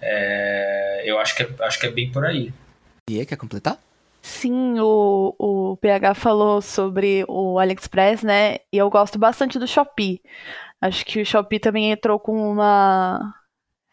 [0.00, 2.52] É, eu acho que, é, acho que é bem por aí.
[3.08, 3.78] E aí, quer completar?
[4.20, 8.56] Sim, o, o PH falou sobre o AliExpress, né?
[8.72, 10.20] E eu gosto bastante do Shopee.
[10.80, 13.34] Acho que o Shopee também entrou com uma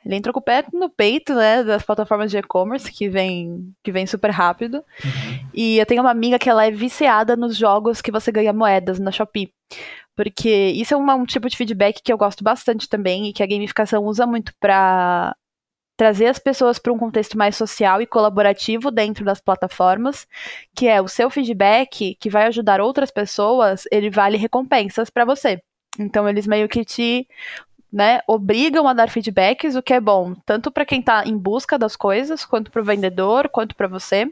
[0.05, 3.91] ele entrou com o pé no peito, né, das plataformas de e-commerce, que vem, que
[3.91, 4.83] vem super rápido.
[5.03, 5.49] Uhum.
[5.53, 8.99] E eu tenho uma amiga que ela é viciada nos jogos que você ganha moedas
[8.99, 9.53] na Shopee.
[10.15, 13.41] Porque isso é um, um tipo de feedback que eu gosto bastante também e que
[13.41, 15.35] a gamificação usa muito para
[15.95, 20.27] trazer as pessoas para um contexto mais social e colaborativo dentro das plataformas,
[20.75, 25.61] que é o seu feedback que vai ajudar outras pessoas, ele vale recompensas para você.
[25.99, 27.27] Então eles meio que te
[27.93, 31.77] né, obrigam a dar feedbacks, o que é bom tanto para quem está em busca
[31.77, 34.29] das coisas, quanto para o vendedor, quanto para você.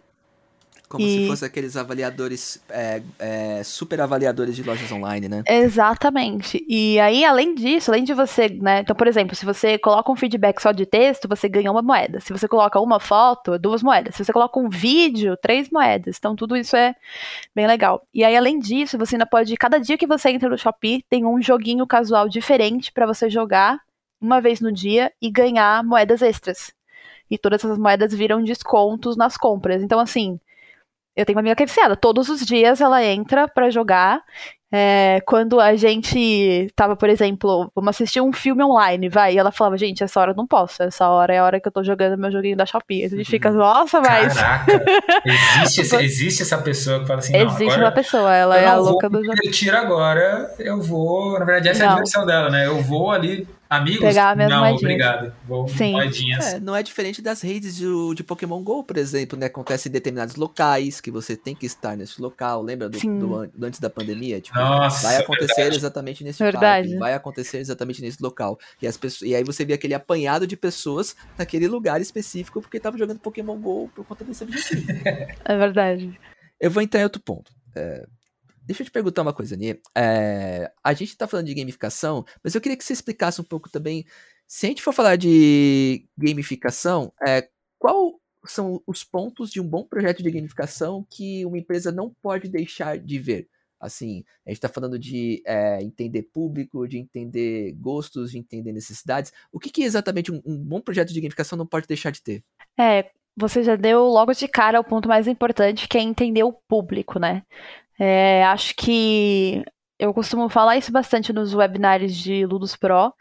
[0.92, 1.10] Como e...
[1.10, 5.42] se fosse aqueles avaliadores, é, é, super avaliadores de lojas online, né?
[5.48, 6.66] Exatamente.
[6.68, 8.82] E aí, além disso, além de você, né?
[8.82, 12.20] Então, por exemplo, se você coloca um feedback só de texto, você ganha uma moeda.
[12.20, 14.16] Se você coloca uma foto, duas moedas.
[14.16, 16.18] Se você coloca um vídeo, três moedas.
[16.20, 16.94] Então, tudo isso é
[17.56, 18.06] bem legal.
[18.14, 21.26] E aí, além disso, você ainda pode, cada dia que você entra no Shopee, tem
[21.26, 23.80] um joguinho casual diferente para você jogar
[24.20, 26.74] uma vez no dia e ganhar moedas extras.
[27.30, 29.82] E todas essas moedas viram descontos nas compras.
[29.82, 30.38] Então, assim,
[31.16, 31.96] eu tenho uma amiga que é viciada.
[31.96, 34.22] Todos os dias ela entra para jogar.
[34.74, 39.52] É, quando a gente tava, por exemplo, vamos assistir um filme online, vai, e ela
[39.52, 41.84] falava, gente, essa hora eu não posso, essa hora é a hora que eu tô
[41.84, 43.04] jogando meu joguinho da Shopee.
[43.04, 43.58] A gente fica, uhum.
[43.58, 44.34] nossa, mas.
[44.34, 44.82] Caraca,
[45.26, 48.78] existe, esse, existe essa pessoa que fala assim, Existe agora, uma pessoa, ela é a
[48.78, 49.38] louca do jogo.
[49.44, 51.38] Eu tiro agora, eu vou.
[51.38, 51.86] Na verdade, essa não.
[51.86, 52.66] é a diversão dela, né?
[52.66, 54.02] Eu vou ali Amigos?
[54.02, 54.82] Pegar minhas não, moedinhas.
[54.82, 55.34] obrigado.
[55.48, 55.94] Vou Sim.
[55.94, 56.56] moedinhas.
[56.56, 59.46] É, não é diferente das redes de, de, Pokémon GO, por exemplo, né?
[59.46, 62.62] Acontece em determinados locais que você tem que estar nesse local.
[62.62, 64.42] Lembra do, do, do antes da pandemia?
[64.42, 65.78] Tipo, Nossa, vai acontecer verdade.
[65.78, 66.90] exatamente nesse verdade.
[66.90, 68.60] Parque, vai acontecer exatamente nesse local.
[68.82, 72.76] E, as pessoas, e aí você vê aquele apanhado de pessoas naquele lugar específico porque
[72.76, 74.86] estavam jogando Pokémon GO por conta desse objetivo.
[75.46, 76.20] é verdade.
[76.60, 77.54] Eu vou entrar em outro ponto.
[77.74, 78.06] É,
[78.62, 79.80] Deixa eu te perguntar uma coisa, Nia.
[79.98, 83.70] É, a gente tá falando de gamificação, mas eu queria que você explicasse um pouco
[83.70, 84.06] também.
[84.48, 89.84] Se a gente for falar de gamificação, é, qual são os pontos de um bom
[89.84, 93.48] projeto de gamificação que uma empresa não pode deixar de ver?
[93.80, 99.34] Assim, a gente está falando de é, entender público, de entender gostos, de entender necessidades.
[99.52, 102.44] O que, que exatamente um, um, bom projeto de gamificação não pode deixar de ter?
[102.80, 106.54] É, você já deu logo de cara o ponto mais importante, que é entender o
[106.54, 107.44] público, né?
[108.00, 109.64] É, acho que
[110.00, 113.14] eu costumo falar isso bastante nos webinários de Ludus Pro,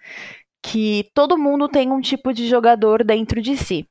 [0.62, 3.88] que todo mundo tem um tipo de jogador dentro de si.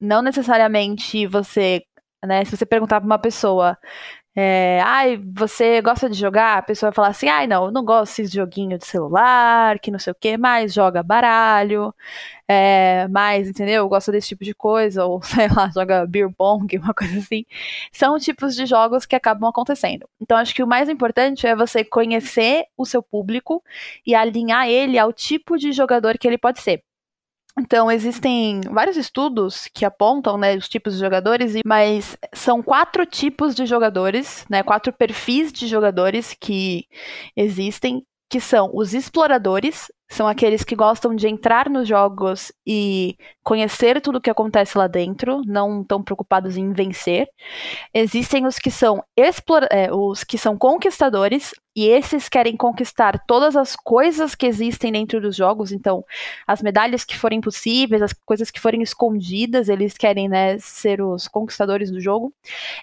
[0.00, 1.82] Não necessariamente você,
[2.24, 3.78] né, se você perguntar para uma pessoa,
[4.34, 6.56] é, ai, você gosta de jogar?
[6.58, 9.90] A pessoa vai falar assim, ai, não, eu não gosto desse joguinho de celular, que
[9.90, 11.94] não sei o que, mas joga baralho,
[12.48, 13.86] é, mais, entendeu?
[13.88, 17.44] Gosta desse tipo de coisa, ou sei lá, joga beer pong, uma coisa assim.
[17.92, 20.08] São tipos de jogos que acabam acontecendo.
[20.20, 23.62] Então, acho que o mais importante é você conhecer o seu público
[24.06, 26.82] e alinhar ele ao tipo de jogador que ele pode ser.
[27.58, 33.54] Então, existem vários estudos que apontam né, os tipos de jogadores, mas são quatro tipos
[33.54, 36.86] de jogadores, né, quatro perfis de jogadores que
[37.36, 44.00] existem, que são os exploradores, são aqueles que gostam de entrar nos jogos e conhecer
[44.00, 47.28] tudo o que acontece lá dentro, não tão preocupados em vencer.
[47.92, 49.02] Existem os que são
[49.70, 55.20] é, os que são conquistadores e esses querem conquistar todas as coisas que existem dentro
[55.20, 56.04] dos jogos, então
[56.46, 61.26] as medalhas que forem possíveis, as coisas que forem escondidas, eles querem, né, ser os
[61.26, 62.32] conquistadores do jogo.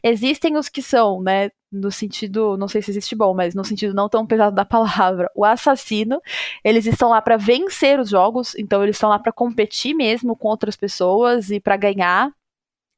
[0.03, 3.93] Existem os que são, né, no sentido, não sei se existe bom, mas no sentido
[3.93, 6.19] não tão pesado da palavra, o assassino.
[6.63, 10.48] Eles estão lá para vencer os jogos, então eles estão lá para competir mesmo com
[10.49, 12.31] outras pessoas e para ganhar.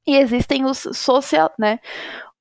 [0.08, 1.80] E existem os social, né,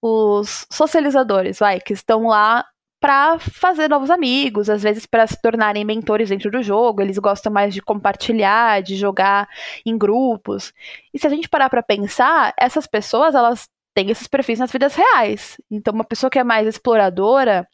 [0.02, 2.64] os socializadores, vai, que estão lá
[3.00, 7.00] para fazer novos amigos, às vezes para se tornarem mentores dentro do jogo.
[7.00, 9.48] Eles gostam mais de compartilhar, de jogar
[9.86, 10.72] em grupos.
[11.12, 14.94] E se a gente parar para pensar, essas pessoas elas tem esses perfis nas vidas
[14.94, 15.56] reais.
[15.70, 17.66] Então, uma pessoa que é mais exploradora,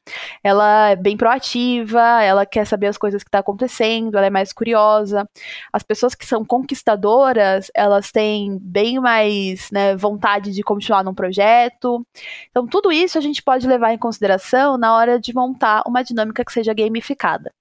[0.43, 4.31] ela é bem proativa, ela quer saber as coisas que estão tá acontecendo, ela é
[4.31, 5.29] mais curiosa.
[5.73, 12.07] As pessoas que são conquistadoras, elas têm bem mais né, vontade de continuar num projeto.
[12.51, 16.45] Então, tudo isso a gente pode levar em consideração na hora de montar uma dinâmica
[16.45, 17.53] que seja gamificada.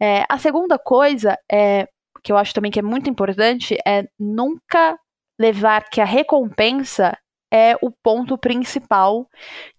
[0.00, 1.88] É, a segunda coisa é
[2.22, 4.98] que eu acho também que é muito importante é nunca
[5.38, 7.16] levar que a recompensa
[7.52, 9.28] é o ponto principal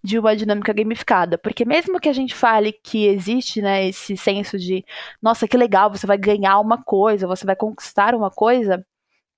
[0.02, 1.36] de uma dinâmica gamificada.
[1.36, 4.84] Porque mesmo que a gente fale que existe né, esse senso de,
[5.20, 8.86] nossa, que legal, você vai ganhar uma coisa, você vai conquistar uma coisa,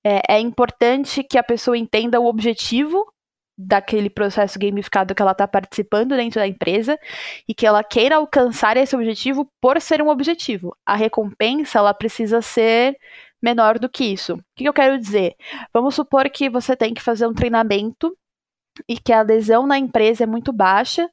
[0.04, 3.10] é, é importante que a pessoa entenda o objetivo
[3.58, 6.98] daquele processo gamificado que ela está participando dentro da empresa
[7.48, 10.76] e que ela queira alcançar esse objetivo por ser um objetivo.
[10.84, 12.98] A recompensa ela precisa ser
[13.42, 14.34] menor do que isso.
[14.34, 15.36] O que eu quero dizer?
[15.72, 18.14] Vamos supor que você tem que fazer um treinamento
[18.88, 21.08] e que a adesão na empresa é muito baixa,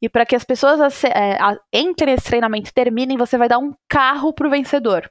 [0.00, 1.38] e para que as pessoas é,
[1.72, 5.10] entrem nesse treinamento e terminem, você vai dar um carro para o vencedor.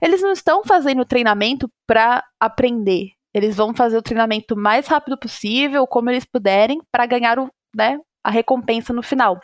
[0.00, 5.16] Eles não estão fazendo o treinamento para aprender, eles vão fazer o treinamento mais rápido
[5.18, 9.40] possível, como eles puderem, para ganhar o, né, a recompensa no final.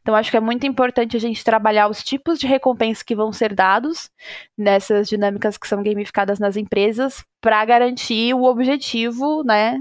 [0.00, 3.32] Então, acho que é muito importante a gente trabalhar os tipos de recompensa que vão
[3.32, 4.10] ser dados
[4.56, 9.78] nessas dinâmicas que são gamificadas nas empresas para garantir o objetivo, né,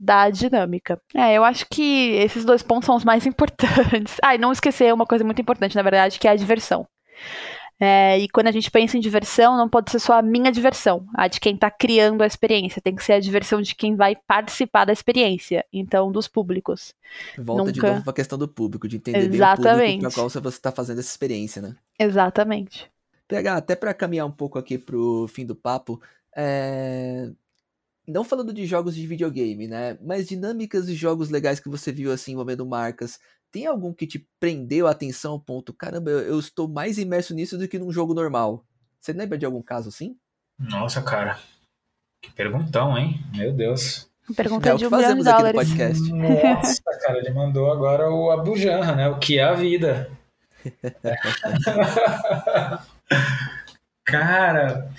[0.00, 0.98] da dinâmica.
[1.14, 4.16] É, eu acho que esses dois pontos são os mais importantes.
[4.22, 6.86] Ah, e não esquecer uma coisa muito importante, na verdade, que é a diversão.
[7.82, 11.06] É, e quando a gente pensa em diversão, não pode ser só a minha diversão,
[11.14, 12.80] a de quem está criando a experiência.
[12.80, 16.94] Tem que ser a diversão de quem vai participar da experiência, então dos públicos.
[17.38, 17.72] Volta Nunca...
[17.72, 19.78] de novo para a questão do público, de entender Exatamente.
[19.78, 21.74] bem o público para qual você está fazendo essa experiência, né?
[21.98, 22.90] Exatamente.
[23.26, 25.98] Pegar até para caminhar um pouco aqui para o fim do papo,
[26.36, 27.30] é...
[28.10, 29.96] não falando de jogos de videogame, né?
[30.02, 33.18] Mas dinâmicas e jogos legais que você viu assim envolvendo marcas
[33.50, 37.34] tem algum que te prendeu a atenção ao ponto, caramba, eu, eu, estou mais imerso
[37.34, 38.64] nisso do que num jogo normal?
[39.00, 40.16] Você lembra de algum caso assim?
[40.58, 41.38] Nossa, cara.
[42.22, 43.20] Que perguntão, hein?
[43.34, 44.08] Meu Deus.
[44.36, 45.68] Pergunta é de um milhão de dólares.
[45.68, 46.02] Podcast.
[46.12, 49.08] Nossa, cara, ele mandou agora o Abujanra, né?
[49.08, 50.10] O que é a vida.
[54.04, 54.92] cara,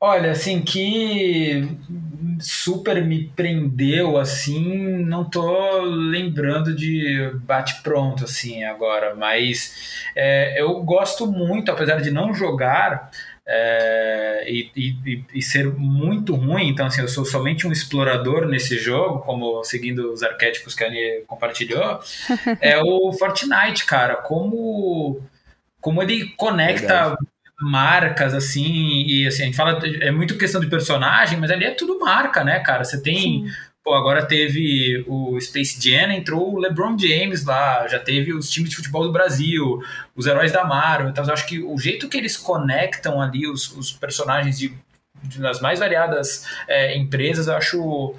[0.00, 1.68] olha, assim, que
[2.40, 11.26] super me prendeu, assim, não tô lembrando de bate-pronto, assim, agora, mas é, eu gosto
[11.26, 13.10] muito, apesar de não jogar
[13.48, 18.76] é, e, e, e, ser muito ruim, então, assim, eu sou somente um explorador nesse
[18.76, 22.00] jogo, como seguindo os arquétipos que a Annie compartilhou,
[22.60, 25.22] é o Fortnite, cara, como
[25.80, 27.16] como ele conecta
[27.60, 31.70] marcas, assim, e assim, a gente fala, é muito questão de personagem, mas ali é
[31.70, 32.84] tudo marca, né, cara?
[32.84, 33.46] Você tem.
[33.46, 33.50] Sim.
[33.82, 38.70] Pô, agora teve o Space Jam, entrou o LeBron James lá, já teve os times
[38.70, 39.80] de futebol do Brasil,
[40.16, 41.08] os heróis da Marvel.
[41.08, 44.74] Então, eu acho que o jeito que eles conectam ali os, os personagens de,
[45.22, 48.16] de, das mais variadas é, empresas, eu acho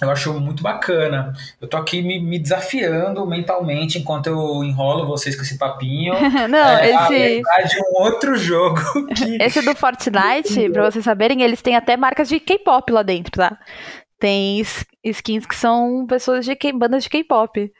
[0.00, 1.32] eu acho muito bacana.
[1.60, 6.14] Eu tô aqui me, me, desafiando mentalmente enquanto eu enrolo vocês com esse papinho.
[6.48, 7.74] Não, é, esse.
[7.74, 8.80] de um outro jogo.
[9.18, 9.42] Que...
[9.42, 13.58] Esse do Fortnite, pra vocês saberem, eles têm até marcas de K-pop lá dentro, tá?
[14.18, 14.62] Tem
[15.02, 17.72] skins que são pessoas de K bandas de K-pop.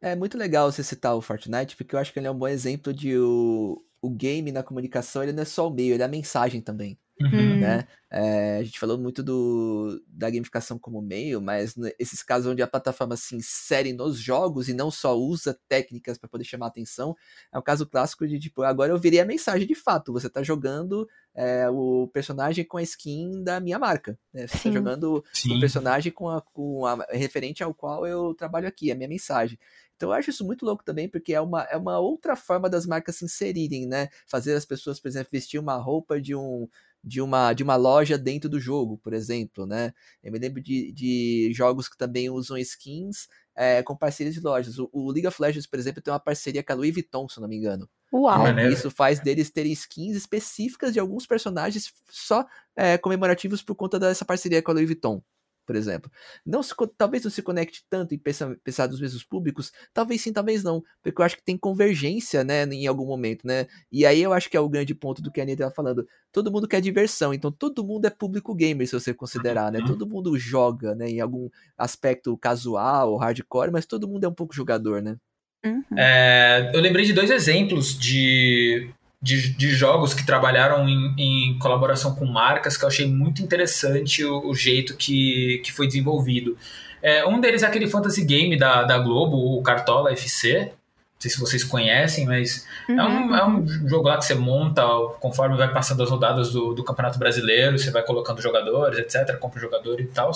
[0.00, 2.48] É muito legal você citar o Fortnite, porque eu acho que ele é um bom
[2.48, 6.06] exemplo de o, o game na comunicação, ele não é só o meio, ele é
[6.06, 6.98] a mensagem também.
[7.20, 7.60] Uhum.
[7.60, 7.86] Né?
[8.10, 12.66] É, a gente falou muito do, da gamificação como meio, mas esses casos onde a
[12.66, 17.14] plataforma se insere nos jogos e não só usa técnicas para poder chamar atenção,
[17.52, 20.42] é um caso clássico de tipo, agora eu virei a mensagem de fato, você está
[20.42, 24.46] jogando é, o personagem com a skin da minha marca, né?
[24.46, 25.56] você está jogando Sim.
[25.56, 29.58] o personagem com a, com a referente ao qual eu trabalho aqui, a minha mensagem.
[30.02, 32.84] Então eu acho isso muito louco também, porque é uma, é uma outra forma das
[32.86, 34.08] marcas se inserirem, né?
[34.26, 36.68] Fazer as pessoas, por exemplo, vestir uma roupa de um
[37.02, 39.92] de uma, de uma loja dentro do jogo, por exemplo, né?
[40.22, 44.78] Eu me lembro de, de jogos que também usam skins é, com parcerias de lojas.
[44.78, 47.40] O, o, League of Legends, por exemplo, tem uma parceria com a Louis Vuitton, se
[47.40, 47.88] não me engano.
[48.12, 48.46] Uau!
[48.46, 52.46] É, isso faz deles terem skins específicas de alguns personagens só
[52.76, 55.22] é, comemorativos por conta dessa parceria com a Louis Vuitton
[55.66, 56.10] por exemplo.
[56.44, 60.32] Não se, talvez não se conecte tanto em pensar, pensar dos mesmos públicos, talvez sim,
[60.32, 63.66] talvez não, porque eu acho que tem convergência, né, em algum momento, né?
[63.90, 66.06] E aí eu acho que é o grande ponto do que a Anitta estava falando.
[66.30, 69.80] Todo mundo quer diversão, então todo mundo é público gamer, se você considerar, né?
[69.86, 74.54] Todo mundo joga, né, em algum aspecto casual, hardcore, mas todo mundo é um pouco
[74.54, 75.16] jogador, né?
[75.64, 75.84] Uhum.
[75.96, 78.90] É, eu lembrei de dois exemplos de
[79.22, 84.24] de, de jogos que trabalharam em, em, colaboração com marcas, que eu achei muito interessante
[84.24, 86.58] o, o jeito que, que foi desenvolvido.
[87.00, 90.72] É, um deles é aquele fantasy game da, da Globo, o Cartola FC.
[90.72, 93.00] Não sei se vocês conhecem, mas uhum.
[93.00, 94.82] é, um, é um jogo lá que você monta
[95.20, 99.60] conforme vai passando as rodadas do, do Campeonato Brasileiro, você vai colocando jogadores, etc., compra
[99.60, 100.32] jogador e tal.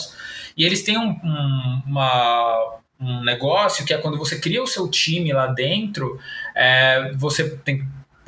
[0.57, 4.89] E eles têm um, um, uma, um negócio que é quando você cria o seu
[4.89, 6.20] time lá dentro,
[6.55, 7.84] é, você tem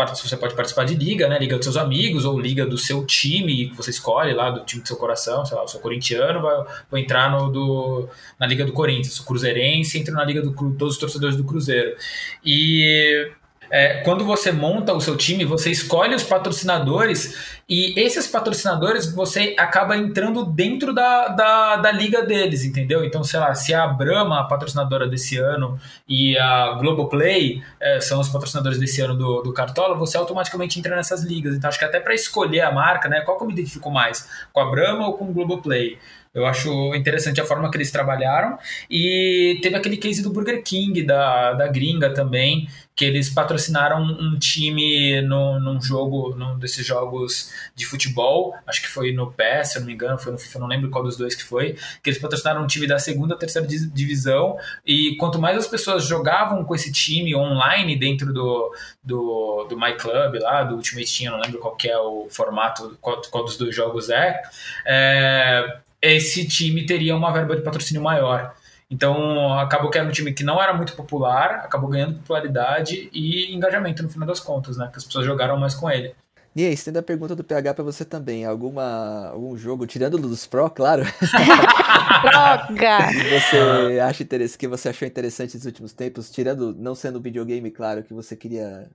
[0.06, 1.38] você pode participar de liga, né?
[1.38, 4.82] Liga dos seus amigos ou liga do seu time que você escolhe lá, do time
[4.82, 6.40] do seu coração, sei lá, eu sou corintiano,
[6.88, 10.94] vou entrar no, do, na liga do Corinthians, sou cruzeirense, entro na liga do todos
[10.94, 11.96] os torcedores do Cruzeiro.
[12.44, 13.30] E
[13.70, 19.54] é, quando você monta o seu time, você escolhe os patrocinadores e esses patrocinadores você
[19.58, 23.04] acaba entrando dentro da, da, da, liga deles, entendeu?
[23.04, 28.20] Então, sei lá, se a Brahma, a patrocinadora desse ano, e a Globoplay é, são
[28.20, 31.54] os patrocinadores desse ano do, do Cartola, você automaticamente entra nessas ligas.
[31.54, 33.20] Então, acho que até para escolher a marca, né?
[33.20, 34.26] Qual que eu me identifico mais?
[34.52, 35.98] Com a Brahma ou com o Globoplay?
[36.34, 38.58] Eu acho interessante a forma que eles trabalharam.
[38.90, 42.68] E teve aquele case do Burger King, da, da gringa também,
[42.98, 48.88] que eles patrocinaram um time no, num jogo, num desses jogos de futebol, acho que
[48.88, 51.16] foi no PES, se eu não me engano, foi no FIFA, não lembro qual dos
[51.16, 55.56] dois que foi, que eles patrocinaram um time da segunda, terceira divisão, e quanto mais
[55.56, 60.74] as pessoas jogavam com esse time online dentro do, do, do My Club lá, do
[60.74, 64.42] Ultimate Team, não lembro qual que é o formato, qual, qual dos dois jogos é,
[64.84, 68.57] é esse time teria uma verba de patrocínio maior.
[68.90, 73.54] Então, acabou que era um time que não era muito popular, acabou ganhando popularidade e
[73.54, 74.88] engajamento no final das contas, né?
[74.90, 76.14] Que as pessoas jogaram mais com ele.
[76.56, 78.44] E aí, estendo a pergunta do PH para você também.
[78.44, 81.02] Alguma, algum jogo, tirando o dos Pro, claro.
[82.22, 82.98] Droga!
[83.12, 87.70] que você acha interessante, que você achou interessante nos últimos tempos, tirando, não sendo videogame,
[87.70, 88.90] claro, que você queria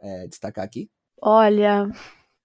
[0.00, 0.90] é, destacar aqui?
[1.20, 1.90] Olha,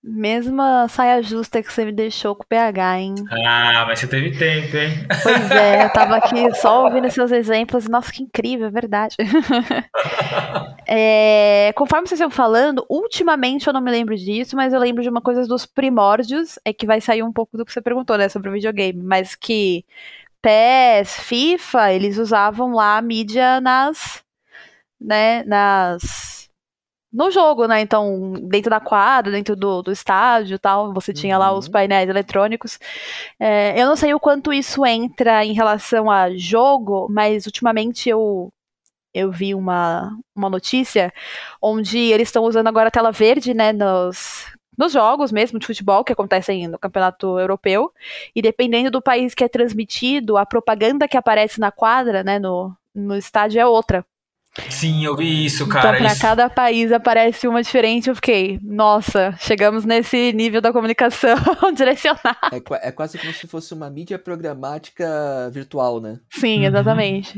[0.05, 3.15] Mesma saia justa que você me deixou com o PH, hein?
[3.31, 5.07] Ah, mas você teve tempo, hein?
[5.23, 7.87] Pois é, eu tava aqui só ouvindo seus exemplos.
[7.87, 9.15] Nossa, que incrível, é verdade.
[10.85, 15.07] é, conforme vocês iam falando, ultimamente eu não me lembro disso, mas eu lembro de
[15.07, 18.27] uma coisa dos primórdios, é que vai sair um pouco do que você perguntou, né,
[18.27, 19.85] sobre o videogame, mas que
[20.41, 24.21] PES, FIFA, eles usavam lá a mídia nas,
[24.99, 26.32] né, nas
[27.13, 27.81] no jogo, né?
[27.81, 31.15] Então, dentro da quadra, dentro do, do estádio tal, você uhum.
[31.15, 31.71] tinha lá os uhum.
[31.71, 32.79] painéis eletrônicos.
[33.39, 38.51] É, eu não sei o quanto isso entra em relação a jogo, mas ultimamente eu,
[39.13, 41.13] eu vi uma, uma notícia
[41.61, 44.47] onde eles estão usando agora a tela verde, né, nos,
[44.77, 47.93] nos jogos mesmo de futebol que acontecem no campeonato europeu.
[48.35, 52.75] E dependendo do país que é transmitido, a propaganda que aparece na quadra, né, no,
[52.95, 54.03] no estádio é outra.
[54.69, 55.89] Sim, eu vi isso, cara.
[55.89, 56.21] Então, para isso...
[56.21, 58.09] cada país aparece uma diferente.
[58.09, 61.35] Eu fiquei, nossa, chegamos nesse nível da comunicação
[61.75, 62.37] direcionada.
[62.51, 66.19] É, é, quase como se fosse uma mídia programática virtual, né?
[66.29, 66.65] Sim, uhum.
[66.65, 67.35] exatamente.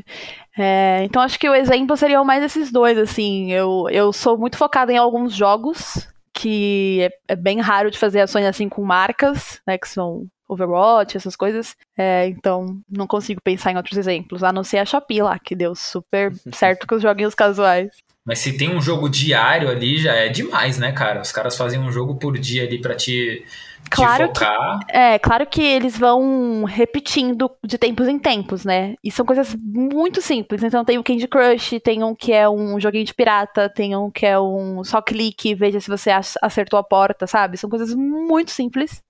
[0.57, 0.63] Uhum.
[0.63, 3.51] É, então, acho que o exemplo seria mais esses dois, assim.
[3.51, 8.20] Eu, eu sou muito focada em alguns jogos que é, é bem raro de fazer
[8.20, 11.75] ações assim com marcas, né, que são Overwatch, essas coisas.
[11.97, 15.55] É, então, não consigo pensar em outros exemplos, a não ser a Shopee lá, que
[15.55, 17.89] deu super certo com os joguinhos casuais.
[18.25, 21.21] Mas se tem um jogo diário ali, já é demais, né, cara?
[21.21, 23.45] Os caras fazem um jogo por dia ali pra te,
[23.87, 24.79] claro te focar.
[24.79, 28.95] Que, é, claro que eles vão repetindo de tempos em tempos, né?
[29.03, 30.63] E são coisas muito simples.
[30.63, 34.09] Então tem o Candy Crush, tem um que é um joguinho de pirata, tem um
[34.09, 36.09] que é um só clique, veja se você
[36.41, 37.57] acertou a porta, sabe?
[37.57, 39.04] São coisas muito simples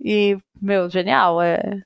[0.00, 1.40] e, meu, genial.
[1.42, 1.82] É.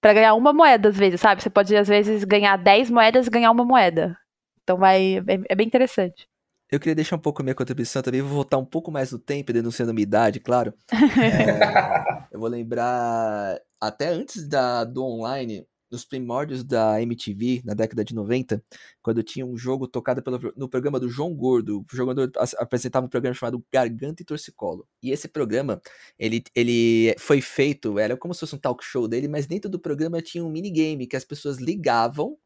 [0.00, 1.42] Pra ganhar uma moeda, às vezes, sabe?
[1.42, 4.16] Você pode, às vezes, ganhar 10 moedas e ganhar uma moeda.
[4.62, 5.18] Então vai.
[5.18, 6.28] É, é bem interessante.
[6.70, 9.18] Eu queria deixar um pouco a minha contribuição também, vou voltar um pouco mais no
[9.20, 10.74] tempo, denunciando a minha idade, claro.
[10.92, 18.04] é, eu vou lembrar, até antes da, do online, nos primórdios da MTV, na década
[18.04, 18.62] de 90,
[19.02, 21.80] quando tinha um jogo tocado pelo, no programa do João Gordo.
[21.80, 24.86] O jogador apresentava um programa chamado Garganta e Torcicolo.
[25.02, 25.80] E esse programa,
[26.18, 29.78] ele, ele foi feito, era como se fosse um talk show dele, mas dentro do
[29.78, 32.36] programa tinha um minigame que as pessoas ligavam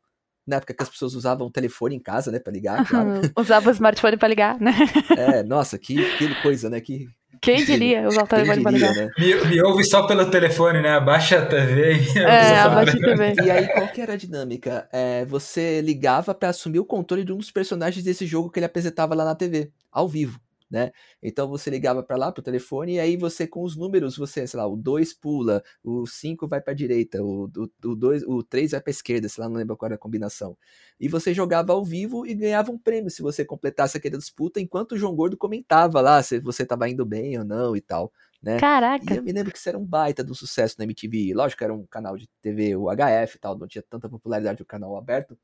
[0.47, 3.21] na época que as pessoas usavam o telefone em casa, né, para ligar, claro.
[3.37, 4.73] Usava o smartphone para ligar, né?
[5.17, 7.09] É, nossa, que, que coisa, né, que
[7.41, 8.95] quem diria usar o telefone para ligar?
[8.95, 9.09] Né?
[9.19, 10.91] Me, me, ouve só pelo telefone, né?
[10.91, 12.01] Abaixa a TV.
[12.21, 13.35] É, abaixa a TV.
[13.43, 14.89] E aí, qual que era a dinâmica?
[14.93, 18.67] É, você ligava para assumir o controle de um dos personagens desse jogo que ele
[18.67, 20.39] apresentava lá na TV, ao vivo
[20.71, 20.93] né?
[21.23, 24.59] Então você ligava para lá pro telefone e aí você com os números, você, sei
[24.59, 28.91] lá, o 2 pula, o 5 vai para direita, o 2, o 3 vai para
[28.91, 30.57] esquerda, sei lá, não lembro qual era a combinação.
[30.99, 34.93] E você jogava ao vivo e ganhava um prêmio se você completasse aquela disputa enquanto
[34.93, 38.13] o João Gordo comentava lá se você tava indo bem ou não e tal.
[38.43, 38.59] Né?
[38.59, 39.13] Caraca!
[39.13, 41.35] E eu me lembro que isso era um baita do sucesso na MTV.
[41.35, 44.67] Lógico, era um canal de TV, o HF e tal, não tinha tanta popularidade o
[44.67, 45.37] canal aberto.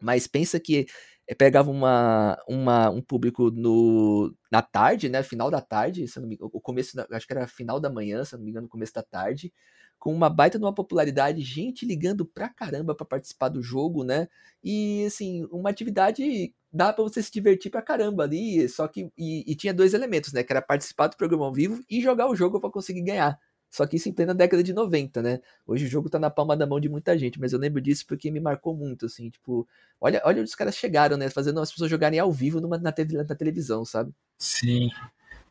[0.00, 0.86] Mas pensa que
[1.28, 5.22] eh, pegava uma, uma, um público no, na tarde, né?
[5.22, 8.36] Final da tarde, se não me, o começo, acho que era final da manhã, se
[8.36, 9.52] não me engano, começo da tarde,
[9.98, 14.28] com uma baita de uma popularidade, gente ligando pra caramba para participar do jogo, né?
[14.62, 19.44] E assim, uma atividade dá para você se divertir pra caramba ali, só que e,
[19.50, 22.36] e, tinha dois elementos, né, que era participar do programa ao vivo e jogar o
[22.36, 23.38] jogo para conseguir ganhar.
[23.76, 25.38] Só que isso em plena década de 90, né?
[25.66, 28.06] Hoje o jogo tá na palma da mão de muita gente, mas eu lembro disso
[28.08, 29.68] porque me marcou muito, assim, tipo,
[30.00, 32.94] olha, olha onde os caras chegaram, né, fazendo as pessoas jogarem ao vivo numa, na,
[33.28, 34.12] na televisão, sabe?
[34.38, 34.88] Sim.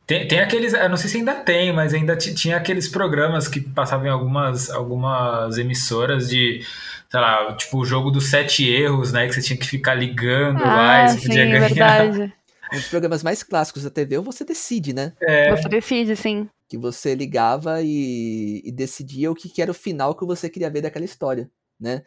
[0.04, 3.60] Tem, tem aqueles, eu não sei se ainda tem, mas ainda tinha aqueles programas que
[3.60, 6.66] passavam em algumas, algumas emissoras de,
[7.08, 9.28] sei lá, tipo o jogo dos sete erros, né?
[9.28, 11.68] Que você tinha que ficar ligando ah, lá e você sim, podia ganhar.
[11.68, 12.32] Verdade.
[12.72, 15.12] Um dos programas mais clássicos da TV, ou você decide, né?
[15.22, 15.54] É.
[15.54, 16.48] Você decide, sim.
[16.68, 20.70] Que você ligava e, e decidia o que, que era o final que você queria
[20.70, 22.02] ver daquela história, né?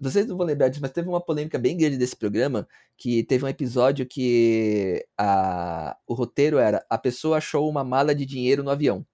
[0.00, 3.44] vocês não vão lembrar disso, mas teve uma polêmica bem grande desse programa, que teve
[3.44, 8.70] um episódio que a, o roteiro era a pessoa achou uma mala de dinheiro no
[8.70, 9.06] avião,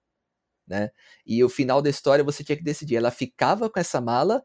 [0.67, 0.91] né?
[1.25, 4.43] E o final da história você tinha que decidir, ela ficava com essa mala,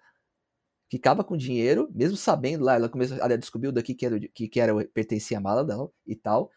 [0.91, 4.61] ficava com dinheiro, mesmo sabendo lá, ela começou, ela descobriu daqui que era, que, que
[4.61, 6.51] era pertencia à mala dela e tal,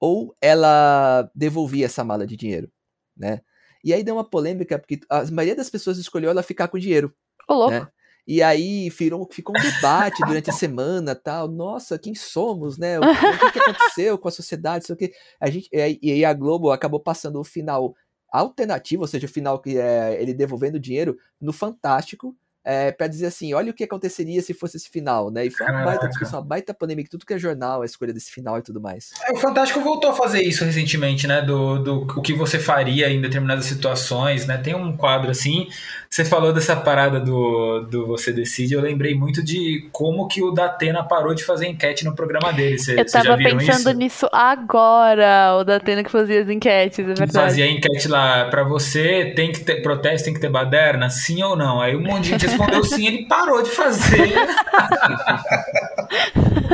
[0.00, 2.70] ou ela devolvia essa mala de dinheiro,
[3.16, 3.40] né?
[3.82, 7.14] E aí deu uma polêmica, porque a maioria das pessoas escolheu ela ficar com dinheiro.
[7.48, 7.70] Ô, louco.
[7.70, 7.88] Né?
[8.26, 11.46] E aí virou, ficou um debate durante a semana, tal.
[11.46, 12.98] Nossa, quem somos, né?
[12.98, 15.12] O, o que, aconteceu com a sociedade, sei o que.
[15.40, 17.94] A gente, e aí a Globo acabou passando o final
[18.28, 22.36] alternativo, ou seja, o final que é ele devolvendo dinheiro no Fantástico,
[22.68, 25.46] é, para dizer assim, olha o que aconteceria se fosse esse final, né?
[25.46, 28.32] E foi uma baita discussão, uma baita polêmica, tudo que é jornal, a escolha desse
[28.32, 29.12] final e tudo mais.
[29.24, 31.40] É, o Fantástico voltou a fazer isso recentemente, né?
[31.42, 34.58] Do, do o que você faria em determinadas situações, né?
[34.58, 35.68] Tem um quadro assim.
[36.10, 40.50] Você falou dessa parada do, do Você Decide, eu lembrei muito de como que o
[40.50, 42.78] Datena parou de fazer enquete no programa dele.
[42.78, 43.94] Você, eu tava pensando isso?
[43.94, 47.32] nisso agora, o Datena que fazia as enquetes, é verdade.
[47.32, 51.54] Fazia enquete lá, pra você tem que ter protesto, tem que ter baderna, sim ou
[51.54, 51.80] não?
[51.80, 54.34] Aí um monte de gente respondeu sim, ele parou de fazer.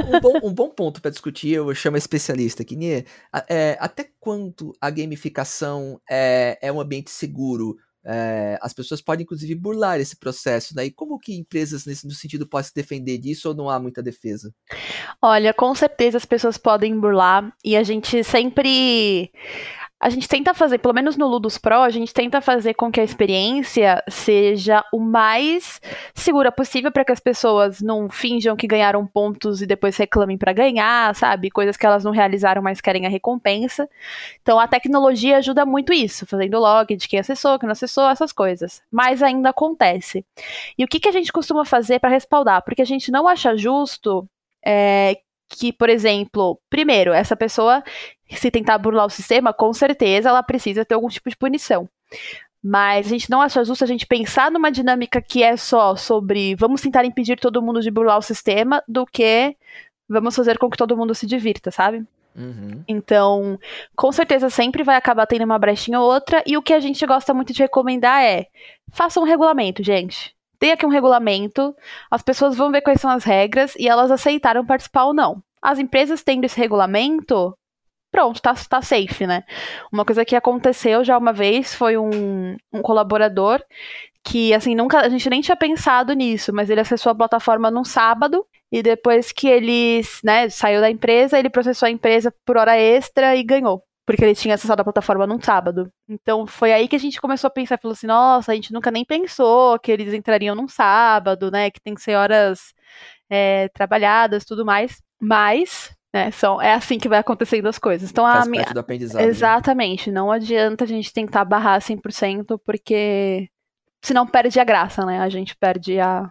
[0.09, 3.05] um, bom, um bom ponto para discutir, eu chamo a especialista aqui, né?
[3.49, 7.77] É, até quanto a gamificação é, é um ambiente seguro?
[8.05, 10.87] É, as pessoas podem, inclusive, burlar esse processo, né?
[10.87, 14.03] E como que empresas, nesse no sentido, podem se defender disso ou não há muita
[14.03, 14.53] defesa?
[15.21, 19.31] Olha, com certeza as pessoas podem burlar e a gente sempre
[20.03, 23.01] a gente tenta fazer, pelo menos no Ludus Pro, a gente tenta fazer com que
[23.01, 25.81] a experiência seja o mais
[26.13, 30.53] segura possível para que as pessoas não finjam que ganharam pontos e depois reclamem para
[30.53, 31.53] ganhar, sabe?
[31.53, 33.89] Coisas que elas não realizaram, mas querem a recompensa.
[34.43, 38.33] Então a tecnologia ajuda muito isso, fazendo log de quem acessou, quem não acessou, essas
[38.33, 38.83] coisas.
[38.91, 40.27] Mas ainda acontece.
[40.77, 42.65] E o que, que a gente costuma fazer para respaldar?
[42.65, 44.29] Porque a gente não acha justo
[44.67, 45.21] é,
[45.53, 47.85] que, por exemplo, primeiro, essa pessoa,
[48.31, 51.89] se tentar burlar o sistema, com certeza ela precisa ter algum tipo de punição.
[52.65, 56.55] Mas a gente não acha justo a gente pensar numa dinâmica que é só sobre
[56.55, 59.57] vamos tentar impedir todo mundo de burlar o sistema do que
[60.09, 62.05] vamos fazer com que todo mundo se divirta, sabe?
[62.35, 62.83] Uhum.
[62.89, 63.59] Então,
[63.95, 66.43] com certeza sempre vai acabar tendo uma brechinha ou outra.
[66.47, 68.47] E o que a gente gosta muito de recomendar é:
[68.91, 71.75] faça um regulamento, gente tem aqui um regulamento,
[72.09, 75.43] as pessoas vão ver quais são as regras e elas aceitaram participar ou não.
[75.61, 77.53] As empresas tendo esse regulamento,
[78.13, 79.43] pronto, tá, tá safe, né?
[79.93, 83.61] Uma coisa que aconteceu já uma vez foi um, um colaborador
[84.23, 87.83] que, assim, nunca, a gente nem tinha pensado nisso, mas ele acessou a plataforma num
[87.83, 92.79] sábado e depois que ele, né, saiu da empresa, ele processou a empresa por hora
[92.79, 95.91] extra e ganhou porque ele tinha acessado a plataforma num sábado.
[96.09, 98.91] Então foi aí que a gente começou a pensar, falou assim, nossa, a gente nunca
[98.91, 101.71] nem pensou que eles entrariam num sábado, né?
[101.71, 102.75] Que tem que ser horas
[103.31, 105.01] é, trabalhadas, tudo mais.
[105.21, 108.11] Mas, né, são, é assim que vai acontecendo as coisas.
[108.11, 109.29] Então Faz a minha do aprendizado, né?
[109.29, 110.15] exatamente, né?
[110.15, 113.49] não adianta a gente tentar barrar 100% porque
[114.03, 115.21] senão perde a graça, né?
[115.21, 116.29] A gente perde a,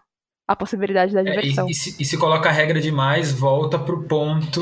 [0.52, 1.66] a possibilidade da diversão.
[1.66, 4.62] É, e, e, se, e, se, coloca a regra demais, volta pro ponto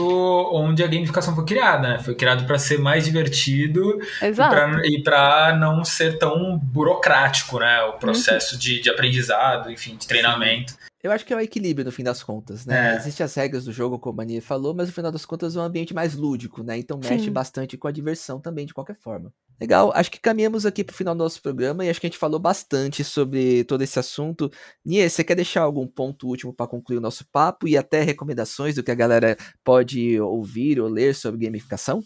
[0.54, 2.00] onde a gamificação foi criada, né?
[2.00, 4.86] Foi criado para ser mais divertido Exato.
[4.86, 7.82] e para não ser tão burocrático, né?
[7.84, 8.60] O processo uhum.
[8.60, 10.74] de, de aprendizado, enfim, de treinamento.
[11.02, 12.94] Eu acho que é o equilíbrio no fim das contas, né?
[12.94, 12.96] É.
[12.98, 15.60] Existem as regras do jogo, como a Mania falou, mas no final das contas é
[15.60, 16.78] um ambiente mais lúdico, né?
[16.78, 17.32] Então mexe Sim.
[17.32, 19.34] bastante com a diversão também, de qualquer forma.
[19.62, 22.20] Legal, acho que caminhamos aqui pro final do nosso programa e acho que a gente
[22.20, 24.50] falou bastante sobre todo esse assunto.
[24.86, 28.76] Nie, você quer deixar algum ponto último para concluir o nosso papo e até recomendações
[28.76, 32.02] do que a galera pode ouvir ou ler sobre gamificação?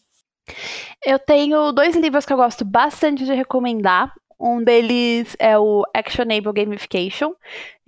[1.05, 4.13] Eu tenho dois livros que eu gosto bastante de recomendar.
[4.45, 7.33] Um deles é o Actionable Gamification.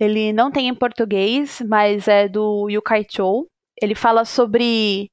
[0.00, 3.46] Ele não tem em português, mas é do Yukai Chou.
[3.80, 5.10] Ele fala sobre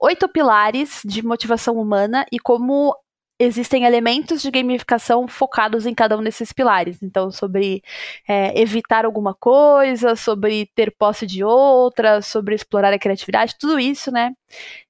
[0.00, 2.96] oito pilares de motivação humana e como
[3.38, 7.02] existem elementos de gamificação focados em cada um desses pilares.
[7.02, 7.82] Então, sobre
[8.26, 14.10] é, evitar alguma coisa, sobre ter posse de outra, sobre explorar a criatividade, tudo isso,
[14.10, 14.32] né?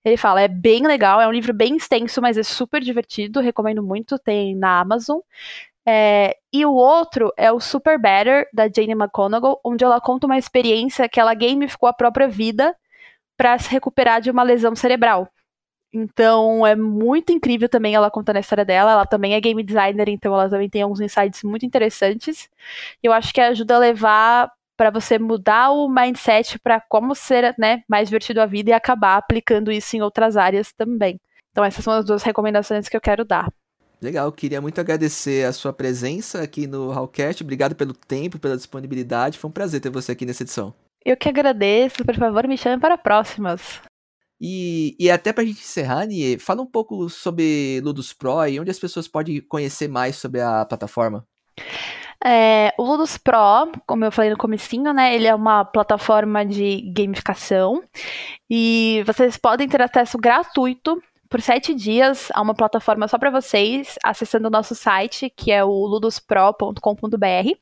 [0.04, 3.82] Ele fala, é bem legal, é um livro bem extenso, mas é super divertido, recomendo
[3.82, 5.18] muito, tem na Amazon.
[5.89, 10.37] É, e o outro é o Super Better, da Jane McConaughey, onde ela conta uma
[10.37, 12.74] experiência que ela gamificou a própria vida
[13.37, 15.28] para se recuperar de uma lesão cerebral.
[15.93, 18.93] Então é muito incrível também ela contando a história dela.
[18.93, 22.51] Ela também é game designer, então ela também tem alguns insights muito interessantes.
[23.03, 27.82] Eu acho que ajuda a levar para você mudar o mindset para como ser né,
[27.89, 31.18] mais divertido a vida e acabar aplicando isso em outras áreas também.
[31.51, 33.49] Então essas são as duas recomendações que eu quero dar.
[34.01, 37.42] Legal, queria muito agradecer a sua presença aqui no Hallcast.
[37.42, 39.38] Obrigado pelo tempo, pela disponibilidade.
[39.38, 40.74] Foi um prazer ter você aqui nessa edição.
[41.05, 42.05] Eu que agradeço.
[42.05, 43.80] Por favor, me chame para próximas.
[44.40, 48.70] E, e até pra gente encerrar, Nie, fala um pouco sobre Ludus Pro e onde
[48.70, 51.26] as pessoas podem conhecer mais sobre a plataforma.
[52.22, 56.82] É, o Ludus Pro, como eu falei no comecinho, né, ele é uma plataforma de
[56.92, 57.82] gamificação
[58.51, 63.97] e vocês podem ter acesso gratuito por sete dias a uma plataforma só para vocês,
[64.03, 67.53] acessando o nosso site, que é o ludospro.com.br.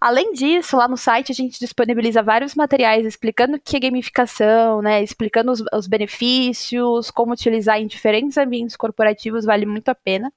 [0.00, 4.82] Além disso, lá no site a gente disponibiliza vários materiais explicando o que é gamificação,
[4.82, 10.32] né, explicando os, os benefícios, como utilizar em diferentes ambientes corporativos, vale muito a pena.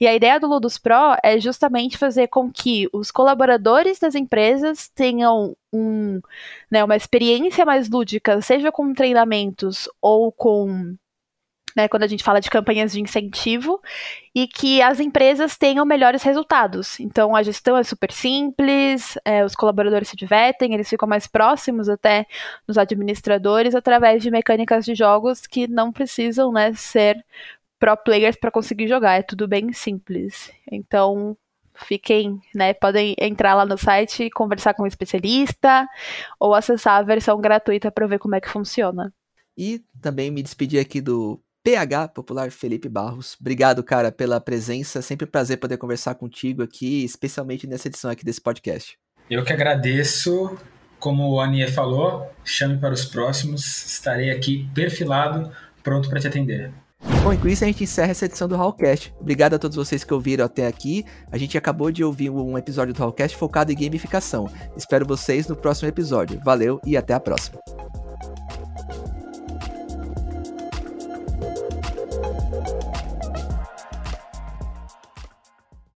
[0.00, 4.88] E a ideia do Ludus Pro é justamente fazer com que os colaboradores das empresas
[4.88, 6.20] tenham um,
[6.70, 10.96] né, uma experiência mais lúdica, seja com treinamentos ou com
[11.76, 13.80] né, quando a gente fala de campanhas de incentivo,
[14.34, 16.98] e que as empresas tenham melhores resultados.
[17.00, 21.88] Então, a gestão é super simples, é, os colaboradores se divertem, eles ficam mais próximos
[21.88, 22.26] até
[22.66, 27.24] dos administradores através de mecânicas de jogos que não precisam né, ser
[27.78, 30.50] pro players para conseguir jogar, é tudo bem simples.
[30.70, 31.36] Então,
[31.74, 35.86] fiquem, né, podem entrar lá no site conversar com um especialista
[36.38, 39.12] ou acessar a versão gratuita para ver como é que funciona.
[39.56, 43.36] E também me despedir aqui do PH Popular Felipe Barros.
[43.38, 45.02] Obrigado, cara, pela presença.
[45.02, 48.98] Sempre um prazer poder conversar contigo aqui, especialmente nessa edição aqui desse podcast.
[49.28, 50.56] Eu que agradeço.
[50.98, 53.84] Como o Anie falou, chame para os próximos.
[53.84, 55.52] Estarei aqui perfilado,
[55.82, 56.72] pronto para te atender.
[57.22, 59.14] Bom, e com isso a gente encerra essa edição do Hallcast.
[59.20, 61.04] Obrigado a todos vocês que ouviram até aqui.
[61.30, 64.50] A gente acabou de ouvir um episódio do Hallcast focado em gamificação.
[64.74, 66.40] Espero vocês no próximo episódio.
[66.42, 67.60] Valeu e até a próxima.